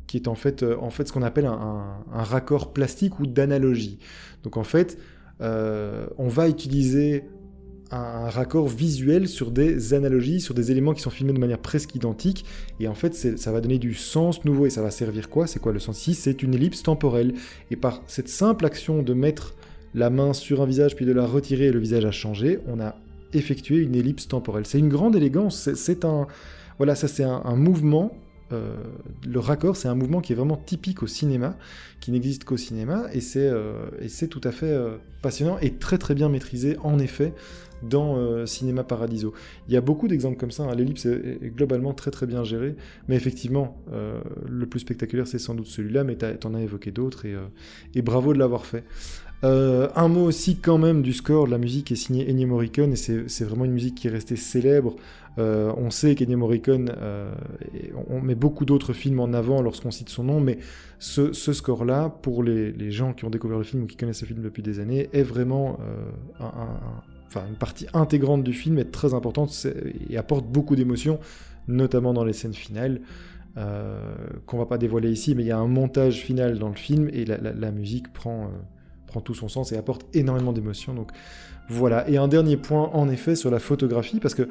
qui 0.08 0.17
est 0.17 0.27
en 0.27 0.36
fait, 0.36 0.63
euh, 0.63 0.77
en 0.79 0.89
fait 0.89 1.08
ce 1.08 1.13
qu'on 1.13 1.21
appelle 1.21 1.45
un, 1.45 2.03
raccord 2.12 2.73
plastique 2.73 3.19
ou 3.19 3.27
d'analogie. 3.27 3.99
Donc 4.43 4.58
en 4.58 4.63
fait, 4.63 4.97
euh, 5.41 6.08
on 6.17 6.27
va 6.27 6.47
utiliser 6.47 7.25
un 7.91 8.29
raccord 8.29 8.67
visuel 8.67 9.27
sur 9.27 9.51
des 9.51 9.93
analogies, 9.93 10.41
sur 10.41 10.55
des 10.55 10.71
éléments 10.71 10.93
qui 10.93 11.01
sont 11.01 11.12
filmés 11.12 11.34
de 11.34 11.39
manière 11.39 11.60
presque 11.60 11.93
identique, 11.93 12.43
et 12.79 12.88
en 12.88 12.95
fait 12.95 13.13
ça 13.13 13.51
va 13.51 13.62
donner 13.62 13.77
du 13.77 13.93
sens 13.93 14.43
nouveau, 14.43 14.65
et 14.65 14.71
ça 14.71 14.81
va 14.81 14.89
servir 14.89 15.29
quoi? 15.29 15.45
C'est 15.45 15.60
quoi 15.60 15.71
le 15.71 15.79
sens? 15.79 15.99
Ici 15.99 16.15
C'est 16.15 16.41
une 16.41 16.55
ellipse 16.55 16.81
temporelle, 16.81 17.34
et 17.69 17.75
par 17.75 18.01
cette 18.08 18.27
simple 18.27 18.65
action 18.65 19.03
de 19.03 19.13
mettre 19.13 19.55
la 19.93 20.10
main 20.10 20.34
sur 20.34 20.62
un 20.62 20.65
visage 20.65 20.95
puis 20.95 21.05
de 21.05 21.13
la 21.13 21.25
retirer 21.25 21.65
et 21.65 21.71
le 21.71 21.79
visage 21.79 22.05
a 22.05 22.12
changé, 22.12 22.60
on 22.67 22.79
a 22.79 22.95
effectué 23.34 23.77
une 23.77 23.95
ellipse 23.95 24.27
temporelle. 24.27 24.65
C'est 24.65 24.79
une 24.79 24.89
grande 24.89 25.15
élégance, 25.15 25.69
c'est 25.75 26.05
un... 26.05 26.27
Voilà, 26.77 26.95
ça 26.95 27.08
c'est 27.08 27.23
un 27.23 27.55
mouvement 27.55 28.12
euh, 28.51 28.75
le 29.25 29.39
raccord, 29.39 29.75
c'est 29.75 29.88
un 29.88 29.95
mouvement 29.95 30.21
qui 30.21 30.34
est 30.34 30.36
vraiment 30.36 30.58
typique 30.58 31.03
au 31.03 31.08
cinéma, 31.08 31.58
qui 31.99 32.12
n'existe 32.12 32.43
qu'au 32.43 32.58
cinéma, 32.58 33.05
et 33.12 33.21
c'est 33.21 33.47
euh, 33.47 33.88
tout 34.29 34.41
à 34.43 34.51
fait 34.51 34.67
euh, 34.67 34.97
passionnant 35.21 35.58
et 35.60 35.73
très 35.73 35.97
très 35.97 36.13
bien 36.13 36.29
maîtrisé, 36.29 36.77
en 36.84 36.99
effet, 36.99 37.34
dans 37.84 38.45
Cinéma 38.47 38.84
Paradiso. 38.84 39.34
Il 39.67 39.73
y 39.73 39.77
a 39.77 39.81
beaucoup 39.81 40.08
d'exemples 40.08 40.38
comme 40.38 40.49
ça, 40.49 40.63
hein. 40.63 40.73
l'ellipse 40.75 41.05
est, 41.05 41.53
globalement 41.55 41.93
très 41.93 42.10
très 42.10 42.25
bien 42.25 42.43
gérée, 42.43 42.75
mais 43.08 43.15
effectivement, 43.15 43.77
le 44.47 44.65
plus 44.65 44.79
spectaculaire 44.79 45.27
c'est 45.27 45.38
sans 45.39 45.53
doute 45.53 45.67
celui-là, 45.67 46.03
mais 46.03 46.17
tu 46.17 46.47
en 46.47 46.55
as 46.55 46.62
évoqué 46.62 46.91
d'autres, 46.91 47.25
et, 47.25 48.01
bravo 48.01 48.34
de 48.34 48.39
l'avoir 48.39 48.65
fait. 48.65 48.86
Un 49.43 50.08
mot 50.08 50.24
aussi 50.24 50.58
quand 50.58 50.78
même 50.78 51.02
du 51.02 51.13
score, 51.13 51.48
la 51.48 51.58
musique 51.58 51.91
est 51.91 51.95
signée 51.95 52.28
Ennio 52.30 52.48
Morricone, 52.48 52.93
et 52.93 52.95
c'est 52.95 53.43
vraiment 53.43 53.65
une 53.65 53.74
musique 53.74 53.95
qui 53.95 54.08
est 54.08 54.12
restée 54.12 54.36
célèbre 54.36 54.95
euh, 55.38 55.74
on 55.78 55.89
sait 55.89 56.15
qu'Ennio 56.15 56.38
Morricone, 56.38 56.91
euh, 56.98 57.34
on 58.08 58.21
met 58.21 58.36
beaucoup 58.36 58.65
d'autres 58.65 58.93
films 58.93 59.19
en 59.19 59.34
avant 59.34 59.62
lorsqu'on 59.62 59.91
cite 59.91 60.10
son 60.10 60.24
nom, 60.24 60.39
mais 60.39 60.60
ce, 61.00 61.34
score-là, 61.34 62.10
pour 62.21 62.43
les, 62.43 62.91
gens 62.91 63.13
qui 63.13 63.26
ont 63.26 63.30
découvert 63.30 63.58
le 63.58 63.63
film 63.63 63.84
ou 63.84 63.86
qui 63.86 63.98
connaissent 63.98 64.19
ce 64.19 64.26
film 64.26 64.41
depuis 64.41 64.63
des 64.63 64.80
années, 64.80 65.10
est 65.12 65.24
vraiment 65.24 65.78
euh, 65.82 67.39
une 67.50 67.56
partie 67.56 67.88
intégrante 67.93 68.43
du 68.43 68.54
film, 68.54 68.78
est 68.78 68.91
très 68.91 69.13
importante 69.13 69.67
et 70.10 70.17
apporte 70.17 70.45
beaucoup 70.45 70.76
d'émotions, 70.76 71.19
notamment 71.67 72.13
dans 72.13 72.24
les 72.24 72.34
scènes 72.34 72.54
finales. 72.54 73.02
qu'on 74.45 74.58
va 74.58 74.65
pas 74.65 74.78
dévoiler 74.78 75.12
ici, 75.12 75.36
mais 75.36 75.43
il 75.43 75.48
y 75.48 75.52
a 75.52 75.58
un 75.58 75.67
montage 75.67 76.21
final 76.21 76.60
dans 76.60 76.69
le 76.69 76.76
film 76.76 77.10
et 77.12 77.26
la, 77.26 77.71
musique 77.71 78.13
prend, 78.13 78.52
tout 79.21 79.34
son 79.34 79.47
sens 79.47 79.71
et 79.71 79.78
apporte 79.78 80.06
énormément 80.13 80.54
d'émotions. 80.54 80.93
Donc 80.93 81.12
voilà. 81.69 82.08
Et 82.10 82.17
un 82.17 82.28
dernier 82.28 82.58
point, 82.58 82.89
en 82.93 83.10
effet, 83.10 83.36
sur 83.36 83.51
la 83.51 83.60
photographie, 83.60 84.19
parce 84.19 84.36
que 84.36 84.47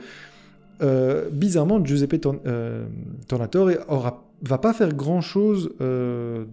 euh, 0.82 1.30
bizarrement, 1.30 1.84
Giuseppe 1.84 2.26
euh, 2.46 2.86
Tornatore 3.28 3.70
aura, 3.88 4.24
va 4.42 4.58
pas 4.58 4.72
faire 4.72 4.92
grand 4.92 5.20
chose 5.20 5.70
euh, 5.80 6.44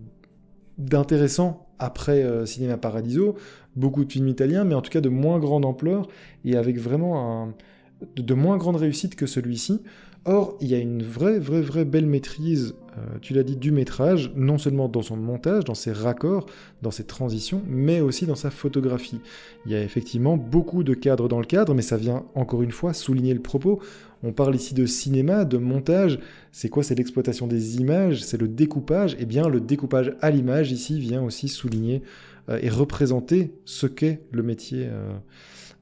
d'intéressant 0.77 1.67
après 1.79 2.45
Cinéma 2.45 2.77
Paradiso. 2.77 3.35
Beaucoup 3.75 4.05
de 4.05 4.11
films 4.11 4.27
italiens, 4.27 4.63
mais 4.63 4.75
en 4.75 4.81
tout 4.81 4.91
cas 4.91 5.01
de 5.01 5.09
moins 5.09 5.39
grande 5.39 5.65
ampleur 5.65 6.07
et 6.45 6.55
avec 6.55 6.77
vraiment 6.77 7.53
de 8.15 8.33
moins 8.33 8.57
grande 8.57 8.75
réussite 8.75 9.15
que 9.15 9.25
celui-ci. 9.25 9.81
Or, 10.25 10.55
il 10.61 10.67
y 10.67 10.75
a 10.75 10.77
une 10.77 11.01
vraie, 11.01 11.39
vraie, 11.39 11.61
vraie 11.61 11.85
belle 11.85 12.05
maîtrise, 12.05 12.75
euh, 12.97 13.17
tu 13.21 13.33
l'as 13.33 13.41
dit, 13.41 13.55
du 13.55 13.71
métrage, 13.71 14.31
non 14.35 14.59
seulement 14.59 14.87
dans 14.87 15.01
son 15.01 15.17
montage, 15.17 15.63
dans 15.63 15.73
ses 15.73 15.91
raccords, 15.91 16.45
dans 16.83 16.91
ses 16.91 17.05
transitions, 17.05 17.63
mais 17.67 18.01
aussi 18.01 18.27
dans 18.27 18.35
sa 18.35 18.51
photographie. 18.51 19.19
Il 19.65 19.71
y 19.71 19.75
a 19.75 19.81
effectivement 19.81 20.37
beaucoup 20.37 20.83
de 20.83 20.93
cadres 20.93 21.27
dans 21.27 21.39
le 21.39 21.45
cadre, 21.45 21.73
mais 21.73 21.81
ça 21.81 21.97
vient 21.97 22.25
encore 22.35 22.61
une 22.61 22.71
fois 22.71 22.93
souligner 22.93 23.33
le 23.33 23.41
propos. 23.41 23.81
On 24.21 24.31
parle 24.31 24.55
ici 24.55 24.75
de 24.75 24.85
cinéma, 24.85 25.43
de 25.43 25.57
montage. 25.57 26.19
C'est 26.51 26.69
quoi? 26.69 26.83
C'est 26.83 26.95
l'exploitation 26.95 27.47
des 27.47 27.77
images, 27.77 28.23
c'est 28.23 28.39
le 28.39 28.47
découpage. 28.47 29.17
Eh 29.19 29.25
bien, 29.25 29.49
le 29.49 29.59
découpage 29.59 30.13
à 30.21 30.29
l'image 30.29 30.71
ici 30.71 30.99
vient 30.99 31.23
aussi 31.23 31.47
souligner 31.47 32.03
euh, 32.49 32.59
et 32.61 32.69
représenter 32.69 33.55
ce 33.65 33.87
qu'est 33.87 34.21
le 34.31 34.43
métier. 34.43 34.85
Euh, 34.85 35.13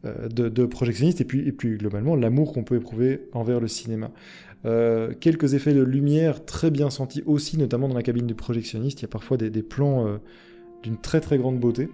euh, 0.06 0.30
de, 0.30 0.66
projectionniste 0.66 1.20
et 1.20 1.26
puis, 1.26 1.46
et 1.46 1.52
puis 1.52 1.76
globalement 1.76 2.16
l'amour 2.16 2.54
qu'on 2.54 2.64
peut 2.64 2.78
éprouver 2.78 3.28
envers 3.34 3.60
le 3.60 3.68
cinéma. 3.68 4.12
Euh, 4.64 5.12
quelques 5.20 5.56
effets 5.56 5.74
de 5.74 5.82
lumière 5.82 6.46
très 6.46 6.72
bien 6.72 6.90
sentis 6.90 7.22
aussi, 7.26 7.58
notamment 7.58 7.90
dans 7.90 7.96
la 7.96 8.02
cabine 8.02 8.26
du 8.26 8.34
projectionniste. 8.34 9.02
Il 9.02 9.04
y 9.04 9.06
a 9.06 9.10
parfois 9.10 9.36
des, 9.36 9.50
plans 9.62 10.08
euh, 10.08 10.18
d'une 10.84 10.96
très 10.96 11.20
très 11.20 11.38
grande 11.38 11.60
beauté. 11.60 11.90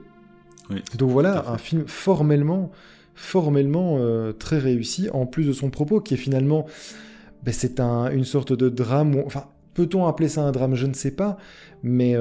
Donc 1.00 1.10
voilà, 1.10 1.50
un 1.50 1.58
film 1.58 1.86
formellement, 1.88 2.72
formellement 3.16 4.00
très 4.38 4.60
réussi, 4.60 5.10
en 5.12 5.26
plus 5.26 5.46
de 5.46 5.54
son 5.54 5.72
propos 5.72 6.00
qui 6.00 6.14
est 6.14 6.18
finalement, 6.18 6.68
ben, 7.44 7.54
c'est 7.54 7.80
un, 7.80 8.12
une 8.12 8.24
sorte 8.24 8.54
de 8.54 8.70
drame. 8.70 9.16
enfin, 9.26 9.46
peut-on 9.74 10.06
appeler 10.06 10.30
ça 10.30 10.44
un 10.44 10.52
drame? 10.52 10.76
Je 10.76 10.86
ne 10.86 10.94
sais 10.94 11.12
pas, 11.12 11.38
mais, 11.82 12.16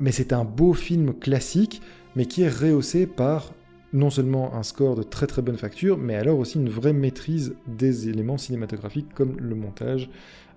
mais 0.00 0.12
c'est 0.12 0.32
un 0.32 0.44
beau 0.44 0.72
film 0.72 1.12
classique, 1.12 1.82
mais 2.16 2.24
qui 2.24 2.42
est 2.42 2.48
rehaussé 2.48 3.06
par 3.06 3.52
non 3.96 4.10
seulement 4.10 4.54
un 4.54 4.62
score 4.62 4.94
de 4.94 5.02
très 5.02 5.26
très 5.26 5.40
bonne 5.40 5.56
facture, 5.56 5.96
mais 5.96 6.14
alors 6.14 6.38
aussi 6.38 6.58
une 6.58 6.68
vraie 6.68 6.92
maîtrise 6.92 7.54
des 7.66 8.08
éléments 8.10 8.36
cinématographiques 8.36 9.12
comme 9.14 9.36
le 9.38 9.54
montage, 9.54 10.10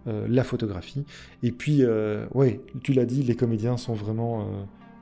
euh, 0.08 0.28
la 0.30 0.44
photographie. 0.44 1.06
Et 1.42 1.52
puis, 1.52 1.84
euh, 1.84 2.26
ouais, 2.34 2.60
tu 2.84 2.92
l'as 2.92 3.06
dit, 3.06 3.24
les 3.24 3.36
comédiens 3.36 3.78
sont 3.78 3.94
vraiment 3.94 4.42
euh, 4.42 4.44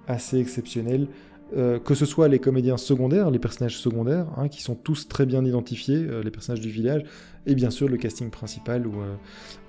assez 0.07 0.39
exceptionnels. 0.39 1.07
Euh, 1.55 1.79
que 1.79 1.95
ce 1.95 2.05
soit 2.05 2.27
les 2.27 2.39
comédiens 2.39 2.75
secondaires, 2.75 3.31
les 3.31 3.39
personnages 3.39 3.77
secondaires, 3.77 4.27
hein, 4.35 4.49
qui 4.49 4.61
sont 4.61 4.75
tous 4.75 5.07
très 5.07 5.25
bien 5.25 5.45
identifiés, 5.45 5.95
euh, 5.97 6.21
les 6.21 6.29
personnages 6.29 6.59
du 6.59 6.69
village, 6.69 7.03
et 7.45 7.55
bien 7.55 7.69
sûr 7.69 7.87
le 7.87 7.95
casting 7.95 8.29
principal 8.29 8.85
où 8.85 8.99
euh, 8.99 9.15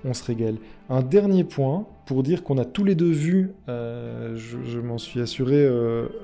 on 0.03 0.13
se 0.13 0.23
régale. 0.25 0.55
Un 0.89 1.01
dernier 1.01 1.45
point 1.45 1.87
pour 2.05 2.21
dire 2.21 2.43
qu'on 2.43 2.57
a 2.57 2.65
tous 2.65 2.83
les 2.83 2.95
deux 2.95 3.11
vu, 3.11 3.51
je, 3.67 4.79
m'en 4.79 4.97
suis 4.97 5.21
assuré 5.21 5.69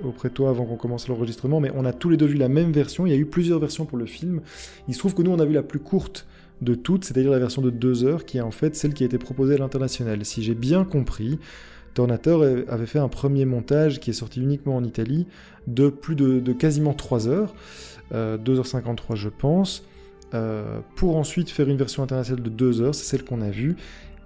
auprès 0.04 0.30
de 0.30 0.34
toi 0.34 0.50
avant 0.50 0.66
qu'on 0.66 0.78
commence 0.78 1.08
l'enregistrement, 1.08 1.60
mais 1.60 1.72
on 1.76 1.86
a 1.86 1.94
tous 1.94 2.10
les 2.10 2.18
deux 2.18 2.26
vu 2.26 2.38
la 2.38 2.50
même 2.50 2.72
version, 2.72 3.06
il 3.06 3.12
y 3.12 3.16
a 3.16 3.18
eu 3.18 3.28
plusieurs 3.28 3.60
versions 3.60 3.86
pour 3.86 4.00
le 4.00 4.08
film. 4.08 4.42
Il 4.88 4.96
se 4.96 5.00
trouve 5.00 5.14
que 5.14 5.22
nous 5.22 5.30
on 5.30 5.40
a 5.40 5.46
vu 5.46 5.54
la 5.54 5.62
plus 5.62 5.80
courte 5.80 6.26
de 6.62 6.74
toutes, 6.74 7.06
c'est-à-dire 7.06 7.30
la 7.30 7.38
version 7.38 7.62
de 7.62 7.70
2 7.70 8.04
heures, 8.04 8.26
qui 8.26 8.40
est 8.40 8.42
en 8.42 8.52
fait 8.52 8.76
celle 8.76 8.96
qui 8.96 9.04
a 9.04 9.06
été 9.06 9.20
proposée 9.20 9.54
à 9.54 9.58
l'international. 9.60 10.26
Si 10.26 10.42
j'ai 10.42 10.56
bien 10.56 10.86
compris, 10.86 11.38
Tornator 11.96 12.44
avait 12.68 12.86
fait 12.86 13.00
un 13.00 13.08
premier 13.08 13.46
montage 13.46 14.00
qui 14.00 14.12
est 14.12 14.14
sorti 14.14 14.42
uniquement 14.42 14.76
en 14.76 14.84
Italie 14.84 15.26
de 15.66 15.90
plus 15.90 16.16
de, 16.16 16.54
quasiment 16.54 16.94
3 16.94 17.28
heures, 17.28 17.56
2h53 18.14 18.14
euh, 18.14 19.16
je 19.16 19.30
pense, 19.30 19.84
euh, 20.34 20.80
pour 20.96 21.16
ensuite 21.16 21.50
faire 21.50 21.70
une 21.70 21.78
version 21.78 22.04
internationale 22.04 22.44
de 22.44 22.50
2 22.50 22.82
heures, 22.82 22.94
c'est 22.94 23.06
celle 23.06 23.24
qu'on 23.24 23.42
a 23.42 23.50
vue. 23.50 23.78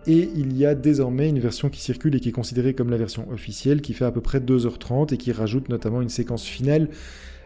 Et 0.08 0.30
il 0.36 0.58
y 0.58 0.66
a 0.66 0.76
désormais 0.76 1.30
une 1.30 1.40
version 1.40 1.70
qui 1.70 1.80
circule 1.80 2.16
et 2.16 2.20
qui 2.20 2.30
est 2.30 2.34
considérée 2.34 2.74
comme 2.74 2.90
la 2.90 2.98
version 2.98 3.30
officielle, 3.30 3.82
qui 3.82 3.94
fait 3.94 4.06
à 4.06 4.12
peu 4.12 4.22
près 4.22 4.40
2h30 4.40 5.14
et 5.14 5.18
qui 5.18 5.32
rajoute 5.32 5.70
notamment 5.70 6.02
une 6.02 6.10
séquence 6.10 6.46
finale 6.46 6.90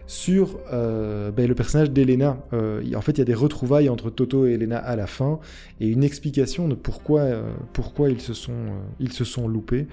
sur 0.05 0.59
euh, 0.71 1.31
ben, 1.31 1.47
le 1.47 1.55
personnage 1.55 1.91
d'Elena. 1.91 2.37
en 2.51 3.01
fait, 3.01 3.13
il 3.13 3.19
y 3.19 3.21
a 3.21 3.25
des 3.25 3.33
retrouvailles 3.33 3.89
entre 3.89 4.09
Toto 4.09 4.45
et 4.45 4.53
Elena 4.53 4.77
à 4.77 4.95
la 4.95 5.07
fin, 5.07 5.39
et 5.79 5.87
une 5.87 6.03
explication 6.03 6.67
de 6.67 6.75
pourquoi, 6.75 7.25
pourquoi 7.73 8.09
ils, 8.09 8.21
se 8.21 8.33
sont, 8.33 8.73
ils 8.99 9.13
se 9.13 9.23
sont 9.23 9.47
loupés. 9.47 9.87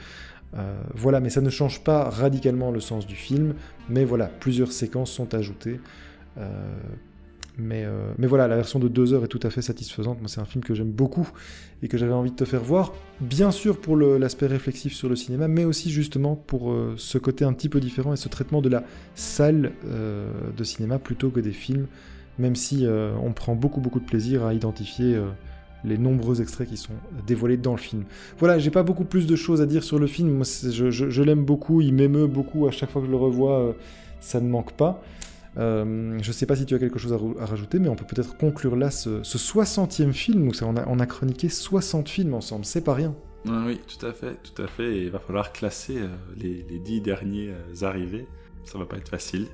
Euh, 0.57 0.83
voilà, 0.94 1.20
mais 1.20 1.31
ça 1.31 1.40
ne 1.40 1.51
change 1.51 1.85
pas 1.85 2.09
radicalement 2.11 2.70
le 2.70 2.81
sens 2.81 3.07
du 3.07 3.14
film, 3.14 3.55
mais 3.88 4.05
voilà, 4.05 4.27
plusieurs 4.27 4.73
séquences 4.73 5.12
sont 5.12 5.35
ajoutées. 5.35 5.81
Euh, 7.61 8.12
mais, 8.18 8.25
euh, 8.25 8.29
voilà, 8.29 8.49
la 8.49 8.57
version 8.57 8.79
de 8.79 8.88
2 8.88 9.14
heures 9.14 9.25
est 9.25 9.29
tout 9.29 9.40
à 9.42 9.51
fait 9.51 9.62
satisfaisante. 9.62 10.18
Moi, 10.20 10.29
c'est 10.29 10.40
un 10.40 10.44
film 10.44 10.64
que 10.64 10.75
j'aime 10.75 10.90
beaucoup 10.90 11.29
et 11.83 11.88
que 11.88 11.99
j'avais 11.99 12.12
envie 12.12 12.31
de 12.31 12.37
te 12.37 12.44
faire 12.44 12.62
voir. 12.62 12.92
Bien 13.20 13.51
sûr 13.51 13.81
pour 13.81 13.96
l'aspect 13.96 14.46
réflexif 14.46 14.94
sur 14.94 15.09
le 15.09 15.16
cinéma, 15.16 15.49
mais 15.49 15.64
aussi 15.64 15.90
justement 15.90 16.37
pour 16.37 16.75
ce 16.96 17.18
côté 17.18 17.44
un 17.44 17.53
petit 17.53 17.68
peu 17.68 17.81
différent 17.81 18.12
et 18.12 18.16
ce 18.16 18.29
traitement 18.29 18.61
de 18.61 18.68
la 18.68 18.85
salle 19.14 19.73
de 19.85 20.64
cinéma 20.64 20.99
plutôt 20.99 21.31
que 21.31 21.40
des 21.40 21.53
films, 21.53 21.87
même 22.38 22.55
si 22.55 22.87
on 22.87 23.33
prend 23.33 23.55
beaucoup 23.55 23.81
beaucoup 23.81 24.01
de 24.01 24.05
plaisir 24.05 24.44
à 24.44 24.53
identifier 24.53 25.18
les 25.85 25.99
nombreux 25.99 26.40
extraits 26.40 26.68
qui 26.68 26.77
sont 26.77 26.92
dévoilés 27.27 27.57
dans 27.57 27.73
le 27.73 27.79
film. 27.79 28.05
Voilà, 28.38 28.59
j'ai 28.59 28.70
pas 28.70 28.83
beaucoup 28.83 29.05
plus 29.05 29.27
de 29.27 29.37
choses 29.37 29.61
à 29.61 29.66
dire 29.66 29.83
sur 29.83 29.99
le 29.99 30.07
film. 30.07 30.31
Moi, 30.31 30.44
je, 30.44 31.23
l'aime 31.23 31.44
beaucoup, 31.44 31.81
il 31.81 31.94
m'émeut 31.94 32.27
beaucoup 32.27 32.66
à 32.66 32.70
chaque 32.70 32.90
fois 32.90 33.01
que 33.01 33.07
je 33.07 33.11
le 33.11 33.16
revois, 33.16 33.59
euh, 33.61 33.73
ça 34.20 34.40
ne 34.40 34.49
manque 34.49 34.73
pas. 34.73 35.03
Euh, 35.56 36.18
je 36.22 36.28
ne 36.28 36.32
sais 36.32 36.46
pas 36.46 36.56
si 36.56 36.64
tu 36.64 36.74
as 36.74 36.78
quelque 36.78 36.98
chose 36.98 37.12
à, 37.12 37.44
rajouter, 37.44 37.78
mais 37.78 37.88
on 37.88 37.96
peut 37.96 38.04
peut-être 38.04 38.36
conclure 38.36 38.76
là 38.76 38.90
ce, 38.90 39.22
60e 39.22 40.12
film, 40.12 40.48
où 40.48 40.52
on 40.62 40.76
a, 40.76 40.86
on 40.86 40.98
a 41.00 41.06
chroniqué 41.06 41.48
60 41.48 42.08
films 42.08 42.34
ensemble, 42.34 42.64
c'est 42.64 42.82
pas 42.82 42.94
rien. 42.94 43.14
Oui, 43.46 43.80
tout 43.86 44.06
à 44.06 44.12
fait, 44.12 44.36
tout 44.42 44.62
à 44.62 44.66
fait. 44.66 44.96
Et 44.96 45.04
il 45.04 45.10
va 45.10 45.18
falloir 45.18 45.52
classer 45.52 45.96
euh, 45.96 46.08
les, 46.36 46.64
les, 46.68 46.78
dix 46.78 47.00
derniers 47.00 47.50
euh, 47.50 47.86
arrivés. 47.86 48.26
Ça 48.64 48.78
va 48.78 48.84
pas 48.84 48.96
être 48.96 49.08
facile. 49.08 49.46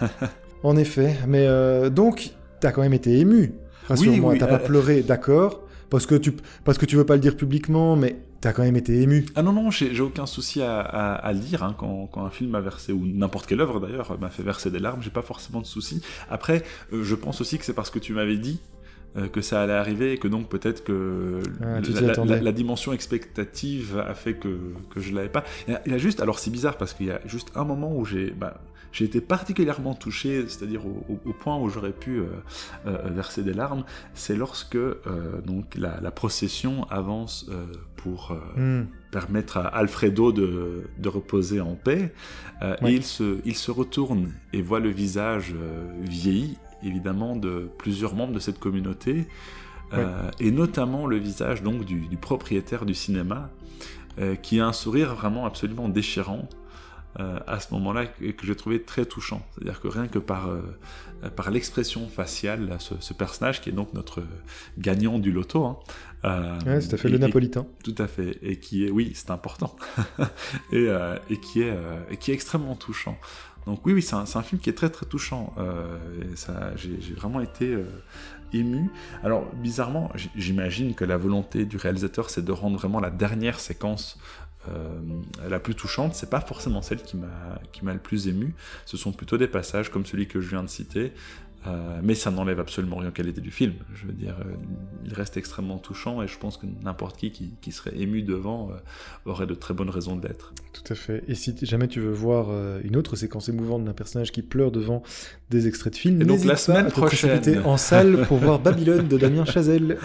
en 0.62 0.76
effet, 0.76 1.16
mais 1.26 1.48
donc, 1.90 2.34
tu 2.60 2.66
as 2.66 2.72
quand 2.72 2.82
même 2.82 2.92
été 2.92 3.18
ému. 3.18 3.54
Rassure-moi, 3.88 4.34
oui, 4.34 4.38
t'as 4.38 4.46
pas 4.46 4.58
pleuré, 4.58 5.02
d'accord 5.02 5.66
parce 5.90 6.06
que 6.06 6.14
tu 6.14 6.32
parce 6.64 6.78
que 6.78 6.86
tu 6.86 6.96
veux 6.96 7.04
pas 7.04 7.14
le 7.14 7.20
dire 7.20 7.36
publiquement, 7.36 7.96
mais 7.96 8.16
T'as 8.40 8.54
quand 8.54 8.62
même 8.62 8.76
été 8.76 9.02
ému. 9.02 9.26
Ah 9.34 9.42
non, 9.42 9.52
non, 9.52 9.70
j'ai 9.70 10.00
aucun 10.00 10.24
souci 10.24 10.62
à, 10.62 10.80
à, 10.80 11.32
lire 11.32 11.62
hein, 11.62 11.74
quand, 11.76 12.08
quand, 12.10 12.24
un 12.24 12.30
film 12.30 12.50
m'a 12.50 12.60
versé, 12.60 12.92
ou 12.92 13.04
n'importe 13.04 13.46
quelle 13.46 13.60
œuvre 13.60 13.80
d'ailleurs, 13.80 14.18
m'a 14.18 14.30
fait 14.30 14.42
verser 14.42 14.70
des 14.70 14.78
larmes, 14.78 15.02
j'ai 15.02 15.10
pas 15.10 15.22
forcément 15.22 15.60
de 15.60 15.66
souci. 15.66 16.00
Après, 16.30 16.62
euh, 16.92 17.04
je 17.04 17.14
pense 17.14 17.42
aussi 17.42 17.58
que 17.58 17.66
c'est 17.66 17.74
parce 17.74 17.90
que 17.90 17.98
tu 17.98 18.14
m'avais 18.14 18.38
dit 18.38 18.60
euh, 19.16 19.28
que 19.28 19.42
ça 19.42 19.60
allait 19.60 19.74
arriver 19.74 20.12
et 20.12 20.18
que 20.18 20.28
donc 20.28 20.48
peut-être 20.48 20.84
que 20.84 21.42
ah, 21.60 21.80
la, 22.24 22.52
dimension 22.52 22.92
expectative 22.94 23.98
a 23.98 24.14
fait 24.14 24.34
que, 24.34 24.72
que 24.94 25.00
je 25.00 25.12
l'avais 25.12 25.28
pas. 25.28 25.44
Il 25.68 25.92
y, 25.92 25.94
a, 25.94 25.98
juste, 25.98 26.20
alors 26.20 26.38
c'est 26.38 26.50
bizarre 26.50 26.78
parce 26.78 26.94
qu'il 26.94 27.06
y 27.06 27.10
a 27.10 27.20
juste 27.26 27.50
un 27.56 27.64
moment 27.64 27.94
où 27.94 28.04
j'ai 28.06 28.30
bah, 28.30 28.62
j'ai 28.92 29.04
été 29.04 29.20
particulièrement 29.20 29.94
touché, 29.94 30.44
c'est-à-dire 30.48 30.82
au, 30.86 31.32
point 31.32 31.58
où 31.58 31.68
j'aurais 31.68 31.92
pu 31.92 32.18
euh, 32.18 32.26
euh, 32.86 33.08
verser 33.10 33.42
des 33.42 33.52
larmes, 33.52 33.84
c'est 34.14 34.36
lorsque 34.36 34.78
donc 35.44 35.74
la, 35.76 36.10
procession 36.10 36.84
avance 36.90 37.48
pour 37.96 38.36
hmm. 38.56 38.82
permettre 39.10 39.58
à 39.58 39.66
Alfredo 39.66 40.32
de, 40.32 40.84
de 40.98 41.08
reposer 41.08 41.60
en 41.60 41.74
paix 41.74 42.12
et 42.62 42.92
il 42.92 43.04
se, 43.04 43.38
il 43.44 43.54
se 43.54 43.70
retourne 43.70 44.32
et 44.52 44.60
voit 44.60 44.80
le 44.80 44.90
visage 44.90 45.54
vieilli 46.02 46.58
évidemment 46.82 47.36
de 47.36 47.70
plusieurs 47.78 48.14
membres 48.14 48.32
de 48.32 48.38
cette 48.38 48.58
communauté, 48.58 49.26
euh, 49.92 50.30
et 50.38 50.50
notamment 50.50 51.06
le 51.06 51.16
visage 51.16 51.62
donc 51.62 51.84
du, 51.84 52.16
propriétaire 52.16 52.86
du 52.86 52.94
cinéma, 52.94 53.50
euh, 54.18 54.36
qui 54.36 54.60
a 54.60 54.66
un 54.66 54.72
sourire 54.72 55.14
vraiment 55.14 55.46
absolument 55.46 55.88
déchirant. 55.88 56.48
Euh, 57.18 57.40
à 57.48 57.58
ce 57.58 57.74
moment-là 57.74 58.04
et 58.20 58.34
que 58.34 58.46
j'ai 58.46 58.54
trouvé 58.54 58.80
très 58.82 59.04
touchant. 59.04 59.44
C'est-à-dire 59.52 59.80
que 59.80 59.88
rien 59.88 60.06
que 60.06 60.20
par, 60.20 60.48
par 61.34 61.50
l'expression 61.50 62.06
faciale, 62.06 62.76
ce, 62.78 63.12
personnage 63.12 63.60
qui 63.60 63.68
est 63.68 63.72
donc 63.72 63.94
notre 63.94 64.22
gagnant 64.78 65.18
du 65.18 65.32
loto. 65.32 65.64
Hein, 65.64 65.78
ouais, 66.64 66.78
tout 66.78 66.94
à 66.94 66.96
fait, 66.96 67.08
le 67.08 67.18
napolitain. 67.18 67.66
Tout 67.82 67.96
à 67.98 68.06
fait, 68.06 68.38
et 68.42 68.60
qui 68.60 68.86
est, 68.86 68.90
oui, 68.92 69.10
c'est 69.16 69.32
important, 69.32 69.74
et, 70.72 70.86
et, 71.30 71.36
qui 71.40 71.62
est, 71.62 71.76
et 72.12 72.16
qui 72.16 72.30
est 72.30 72.34
extrêmement 72.34 72.76
touchant. 72.76 73.18
Donc 73.66 73.84
oui, 73.84 73.92
oui, 73.92 74.02
c'est 74.02 74.14
un, 74.14 74.42
film 74.42 74.60
qui 74.60 74.70
est 74.70 74.74
très 74.74 74.90
très 74.90 75.06
touchant. 75.06 75.52
Euh, 75.58 75.98
j'ai 76.76 77.14
vraiment 77.14 77.40
été 77.40 77.66
euh, 77.66 77.84
ému. 78.52 78.90
Alors 79.22 79.46
bizarrement, 79.54 80.10
j'imagine 80.34 80.94
que 80.94 81.04
la 81.04 81.16
volonté 81.16 81.64
du 81.64 81.76
réalisateur, 81.76 82.30
c'est 82.30 82.44
de 82.44 82.52
rendre 82.52 82.78
vraiment 82.78 83.00
la 83.00 83.10
dernière 83.10 83.60
séquence 83.60 84.18
euh, 84.68 85.00
la 85.48 85.58
plus 85.58 85.74
touchante, 85.74 86.14
c'est 86.14 86.30
pas 86.30 86.40
forcément 86.40 86.82
celle 86.82 87.02
qui 87.02 87.16
m'a 87.16 87.92
le 87.92 87.98
plus 87.98 88.28
ému. 88.28 88.54
Ce 88.84 88.96
sont 88.96 89.12
plutôt 89.12 89.38
des 89.38 89.48
passages 89.48 89.90
comme 89.90 90.04
celui 90.04 90.26
que 90.26 90.40
je 90.40 90.50
viens 90.50 90.62
de 90.62 90.68
citer, 90.68 91.12
euh, 91.66 92.00
mais 92.02 92.14
ça 92.14 92.30
n'enlève 92.30 92.58
absolument 92.58 92.96
rien 92.96 93.10
aux 93.10 93.12
qualités 93.12 93.42
du 93.42 93.50
film. 93.50 93.74
Je 93.94 94.06
veux 94.06 94.14
dire, 94.14 94.34
euh, 94.40 94.54
il 95.04 95.12
reste 95.12 95.36
extrêmement 95.36 95.76
touchant 95.76 96.22
et 96.22 96.26
je 96.26 96.38
pense 96.38 96.56
que 96.56 96.64
n'importe 96.82 97.18
qui, 97.18 97.52
qui, 97.60 97.72
serait 97.72 97.94
ému 97.98 98.22
devant 98.22 98.70
euh, 98.70 99.30
aurait 99.30 99.46
de 99.46 99.52
très 99.52 99.74
bonnes 99.74 99.90
raisons 99.90 100.16
d'être. 100.16 100.54
Tout 100.72 100.90
à 100.90 100.94
fait. 100.94 101.22
Et 101.28 101.34
si 101.34 101.54
jamais 101.60 101.86
tu 101.86 102.00
veux 102.00 102.12
voir 102.12 102.48
une 102.82 102.96
autre 102.96 103.16
séquence 103.16 103.48
émouvante 103.48 103.84
d'un 103.84 103.92
personnage 103.92 104.32
qui 104.32 104.40
pleure 104.40 104.70
devant 104.70 105.02
des 105.50 105.66
extraits 105.66 105.92
de 105.92 105.98
films, 105.98 106.22
et 106.22 106.24
donc 106.24 106.44
la 106.44 106.56
semaine 106.56 106.88
prochaine 106.88 107.62
en 107.64 107.76
salle 107.76 108.24
pour 108.26 108.38
voir 108.38 108.58
Babylone 108.60 109.08
de 109.08 109.18
Damien 109.18 109.44
Chazelle. 109.44 109.98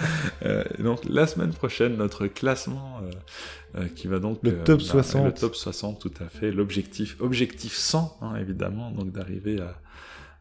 donc 0.80 1.06
la 1.08 1.28
semaine 1.28 1.52
prochaine, 1.52 1.96
notre 1.96 2.28
classement. 2.28 3.02
Qui 3.96 4.08
va 4.08 4.20
donc 4.20 4.40
le 4.44 4.64
top 4.64 4.82
60 4.82 5.22
bah, 5.22 5.28
le 5.28 5.34
top 5.34 5.56
60 5.56 6.00
tout 6.00 6.12
à 6.22 6.30
fait 6.30 6.52
l'objectif 6.52 7.18
objectif 7.20 7.76
100 7.76 8.20
hein, 8.22 8.36
évidemment 8.40 8.92
donc 8.92 9.12
d'arriver 9.12 9.60
à, 9.60 9.76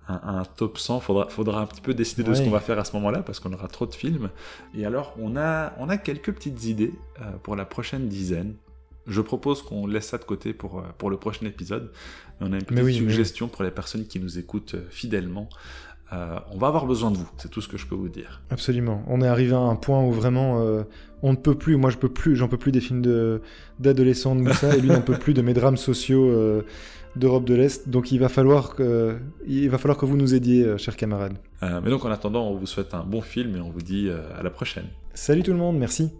un, 0.08 0.44
top 0.44 0.78
100. 0.78 1.00
Faudra, 1.00 1.28
faudra 1.28 1.60
un 1.60 1.66
petit 1.66 1.80
peu 1.80 1.94
décider 1.94 2.22
de 2.22 2.34
ce 2.34 2.42
qu'on 2.42 2.50
va 2.50 2.60
faire 2.60 2.78
à 2.78 2.84
ce 2.84 2.92
moment-là 2.96 3.22
parce 3.22 3.40
qu'on 3.40 3.52
aura 3.52 3.68
trop 3.68 3.86
de 3.86 3.94
films. 3.94 4.30
Et 4.74 4.84
alors, 4.84 5.14
on 5.18 5.36
a, 5.36 5.72
on 5.78 5.88
a 5.88 5.96
quelques 5.96 6.32
petites 6.32 6.64
idées 6.64 6.92
euh, 7.20 7.30
pour 7.42 7.56
la 7.56 7.64
prochaine 7.64 8.08
dizaine. 8.08 8.54
Je 9.06 9.20
propose 9.20 9.62
qu'on 9.62 9.86
laisse 9.86 10.08
ça 10.08 10.18
de 10.18 10.24
côté 10.24 10.52
pour, 10.52 10.78
euh, 10.78 10.82
pour 10.98 11.10
le 11.10 11.16
prochain 11.16 11.46
épisode. 11.46 11.90
on 12.40 12.52
a 12.52 12.56
une 12.56 12.64
petite 12.64 12.96
suggestion 12.96 13.48
pour 13.48 13.64
les 13.64 13.70
personnes 13.70 14.06
qui 14.06 14.20
nous 14.20 14.38
écoutent 14.38 14.76
euh, 16.12 16.38
on 16.52 16.58
va 16.58 16.68
avoir 16.68 16.86
besoin 16.86 17.10
de 17.10 17.16
vous, 17.16 17.28
c'est 17.38 17.50
tout 17.50 17.60
ce 17.60 17.68
que 17.68 17.76
je 17.76 17.86
peux 17.86 17.94
vous 17.94 18.08
dire. 18.08 18.42
Absolument. 18.50 19.02
On 19.08 19.20
est 19.22 19.26
arrivé 19.26 19.54
à 19.54 19.58
un 19.58 19.76
point 19.76 20.02
où 20.02 20.12
vraiment 20.12 20.62
on 21.22 21.32
ne 21.32 21.36
peut 21.36 21.54
plus, 21.54 21.76
moi 21.76 21.90
je 21.90 21.96
peux 21.96 22.08
plus, 22.08 22.36
j'en 22.36 22.48
peux 22.48 22.58
plus 22.58 22.72
des 22.72 22.80
films 22.80 23.40
d'adolescents 23.78 24.36
de, 24.36 24.42
Moussa 24.42 24.76
et 24.76 24.80
lui 24.80 24.90
n'en 24.90 25.00
peut 25.00 25.18
plus 25.18 25.34
de 25.34 25.42
mes 25.42 25.54
drames 25.54 25.76
sociaux 25.76 26.62
d'Europe 27.16 27.44
de 27.44 27.54
l'Est. 27.54 27.88
Donc 27.88 28.12
il 28.12 28.18
va, 28.18 28.28
falloir 28.28 28.74
que, 28.74 29.16
il 29.46 29.68
va 29.70 29.78
falloir 29.78 29.96
que 29.96 30.06
vous 30.06 30.16
nous 30.16 30.34
aidiez, 30.34 30.64
euh, 30.64 30.78
chers 30.78 30.96
camarades. 30.96 31.36
Euh, 31.62 31.80
mais 31.82 31.90
donc 31.90 32.04
en 32.04 32.10
attendant, 32.10 32.48
on 32.48 32.56
vous 32.56 32.66
souhaite 32.66 32.94
un 32.94 33.04
bon 33.04 33.20
film 33.20 33.56
et 33.56 33.60
on 33.60 33.70
vous 33.70 33.82
dit 33.82 34.08
euh, 34.08 34.38
à 34.38 34.42
la 34.42 34.50
prochaine. 34.50 34.86
Salut 35.14 35.42
tout 35.42 35.52
le 35.52 35.58
monde, 35.58 35.78
merci. 35.78 36.10